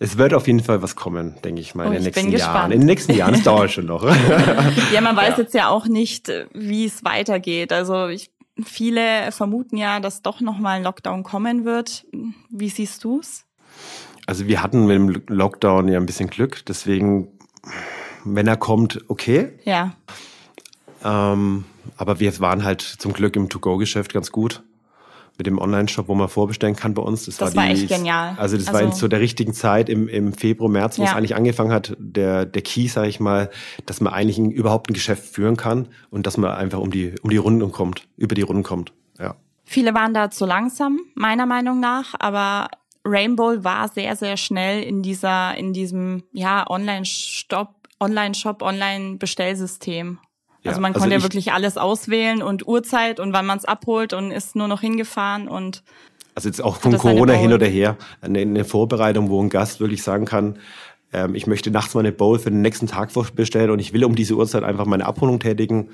es 0.00 0.18
wird 0.18 0.34
auf 0.34 0.46
jeden 0.46 0.60
Fall 0.60 0.82
was 0.82 0.96
kommen, 0.96 1.36
denke 1.44 1.60
ich 1.60 1.74
mal, 1.74 1.86
oh, 1.86 1.92
in 1.92 2.02
den 2.02 2.04
nächsten 2.04 2.30
Jahren. 2.32 2.72
In 2.72 2.80
den 2.80 2.86
nächsten 2.86 3.14
Jahren, 3.14 3.34
es 3.34 3.42
dauert 3.42 3.70
schon 3.70 3.86
noch. 3.86 4.04
ja, 4.92 5.00
man 5.00 5.16
weiß 5.16 5.36
ja. 5.36 5.42
jetzt 5.42 5.54
ja 5.54 5.68
auch 5.68 5.86
nicht, 5.86 6.30
wie 6.52 6.86
es 6.86 7.04
weitergeht. 7.04 7.72
Also 7.72 8.08
ich, 8.08 8.30
viele 8.62 9.30
vermuten 9.32 9.76
ja, 9.76 10.00
dass 10.00 10.22
doch 10.22 10.40
noch 10.40 10.58
mal 10.58 10.76
ein 10.76 10.82
Lockdown 10.82 11.22
kommen 11.22 11.64
wird. 11.64 12.06
Wie 12.50 12.68
siehst 12.68 13.04
du's? 13.04 13.44
Also 14.26 14.46
wir 14.46 14.62
hatten 14.62 14.86
mit 14.86 14.96
dem 14.96 15.22
Lockdown 15.28 15.88
ja 15.88 15.98
ein 15.98 16.06
bisschen 16.06 16.30
Glück, 16.30 16.64
deswegen, 16.66 17.28
wenn 18.24 18.46
er 18.46 18.56
kommt, 18.56 19.04
okay. 19.08 19.52
Ja. 19.64 19.94
Ähm, 21.04 21.64
aber 21.96 22.20
wir 22.20 22.38
waren 22.40 22.64
halt 22.64 22.80
zum 22.80 23.12
Glück 23.12 23.36
im 23.36 23.48
To-Go-Geschäft 23.48 24.12
ganz 24.12 24.32
gut 24.32 24.62
mit 25.36 25.46
dem 25.46 25.58
Online-Shop, 25.58 26.08
wo 26.08 26.14
man 26.14 26.28
vorbestellen 26.28 26.76
kann 26.76 26.94
bei 26.94 27.02
uns. 27.02 27.26
Das, 27.26 27.36
das 27.38 27.56
war, 27.56 27.66
die, 27.66 27.72
echt 27.72 27.88
genial. 27.88 28.34
Also 28.38 28.56
das 28.56 28.68
also, 28.68 28.84
war 28.84 28.92
zu 28.92 29.08
der 29.08 29.20
richtigen 29.20 29.52
Zeit 29.52 29.88
im, 29.88 30.08
im 30.08 30.32
Februar, 30.32 30.70
März, 30.70 30.98
wo 30.98 31.02
ja. 31.02 31.10
es 31.10 31.16
eigentlich 31.16 31.34
angefangen 31.34 31.72
hat, 31.72 31.96
der, 31.98 32.46
der 32.46 32.62
Key, 32.62 32.86
sage 32.86 33.08
ich 33.08 33.20
mal, 33.20 33.50
dass 33.86 34.00
man 34.00 34.12
eigentlich 34.12 34.38
ein, 34.38 34.50
überhaupt 34.50 34.90
ein 34.90 34.94
Geschäft 34.94 35.24
führen 35.24 35.56
kann 35.56 35.88
und 36.10 36.26
dass 36.26 36.36
man 36.36 36.52
einfach 36.52 36.78
um 36.78 36.90
die, 36.90 37.14
um 37.22 37.30
die 37.30 37.36
Runden 37.36 37.72
kommt, 37.72 38.06
über 38.16 38.34
die 38.34 38.42
Runden 38.42 38.62
kommt. 38.62 38.92
Ja. 39.18 39.34
Viele 39.64 39.94
waren 39.94 40.14
da 40.14 40.30
zu 40.30 40.46
langsam, 40.46 41.00
meiner 41.14 41.46
Meinung 41.46 41.80
nach, 41.80 42.14
aber 42.18 42.68
Rainbow 43.04 43.64
war 43.64 43.88
sehr, 43.88 44.16
sehr 44.16 44.36
schnell 44.36 44.82
in 44.82 45.02
dieser, 45.02 45.56
in 45.56 45.72
diesem, 45.72 46.22
ja, 46.32 46.68
Online-Shop, 46.68 47.74
Online-Shop, 48.00 48.62
Online-Bestellsystem. 48.62 50.18
Ja, 50.64 50.70
also 50.70 50.80
man 50.80 50.92
also 50.92 51.00
konnte 51.02 51.14
ja 51.14 51.18
ich- 51.18 51.24
wirklich 51.24 51.52
alles 51.52 51.76
auswählen 51.76 52.42
und 52.42 52.66
Uhrzeit 52.66 53.20
und 53.20 53.32
wann 53.32 53.46
man 53.46 53.58
es 53.58 53.64
abholt 53.64 54.12
und 54.12 54.30
ist 54.30 54.56
nur 54.56 54.66
noch 54.68 54.80
hingefahren 54.80 55.46
und 55.48 55.82
Also 56.34 56.48
jetzt 56.48 56.62
auch 56.62 56.76
von 56.76 56.96
Corona 56.98 57.34
hin 57.34 57.52
oder 57.52 57.66
her, 57.66 57.96
eine, 58.20 58.40
eine 58.40 58.64
Vorbereitung, 58.64 59.28
wo 59.30 59.40
ein 59.42 59.50
Gast 59.50 59.80
wirklich 59.80 60.02
sagen 60.02 60.24
kann, 60.24 60.58
ähm, 61.12 61.34
ich 61.34 61.46
möchte 61.46 61.70
nachts 61.70 61.94
meine 61.94 62.10
Bowl 62.12 62.38
für 62.38 62.50
den 62.50 62.62
nächsten 62.62 62.86
Tag 62.86 63.10
bestellen 63.36 63.70
und 63.70 63.78
ich 63.78 63.92
will 63.92 64.04
um 64.04 64.14
diese 64.16 64.34
Uhrzeit 64.34 64.64
einfach 64.64 64.86
meine 64.86 65.06
Abholung 65.06 65.38
tätigen. 65.38 65.90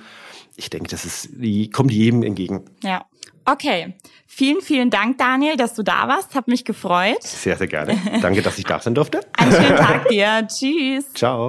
Ich 0.57 0.71
denke, 0.71 0.89
das 0.89 1.05
ist, 1.05 1.29
die 1.33 1.69
kommt 1.71 1.91
jedem 1.93 2.23
entgegen. 2.23 2.65
ja. 2.83 3.05
Okay. 3.47 3.95
Vielen, 4.27 4.61
vielen 4.61 4.91
Dank, 4.91 5.19
Daniel, 5.19 5.57
dass 5.57 5.75
du 5.75 5.83
da 5.83 6.07
warst. 6.07 6.35
Hat 6.37 6.47
mich 6.47 6.65
gefreut. 6.65 7.21
Sehr, 7.23 7.57
sehr 7.57 7.67
gerne. 7.67 7.99
Danke, 8.23 8.43
dass 8.43 8.59
ich 8.59 8.65
da 8.65 8.79
sein 8.79 8.95
durfte. 8.95 9.21
Einen 9.37 9.51
schönen 9.51 9.77
Tag 9.77 10.07
dir. 10.09 10.47
Tschüss. 10.47 11.13
Ciao. 11.15 11.49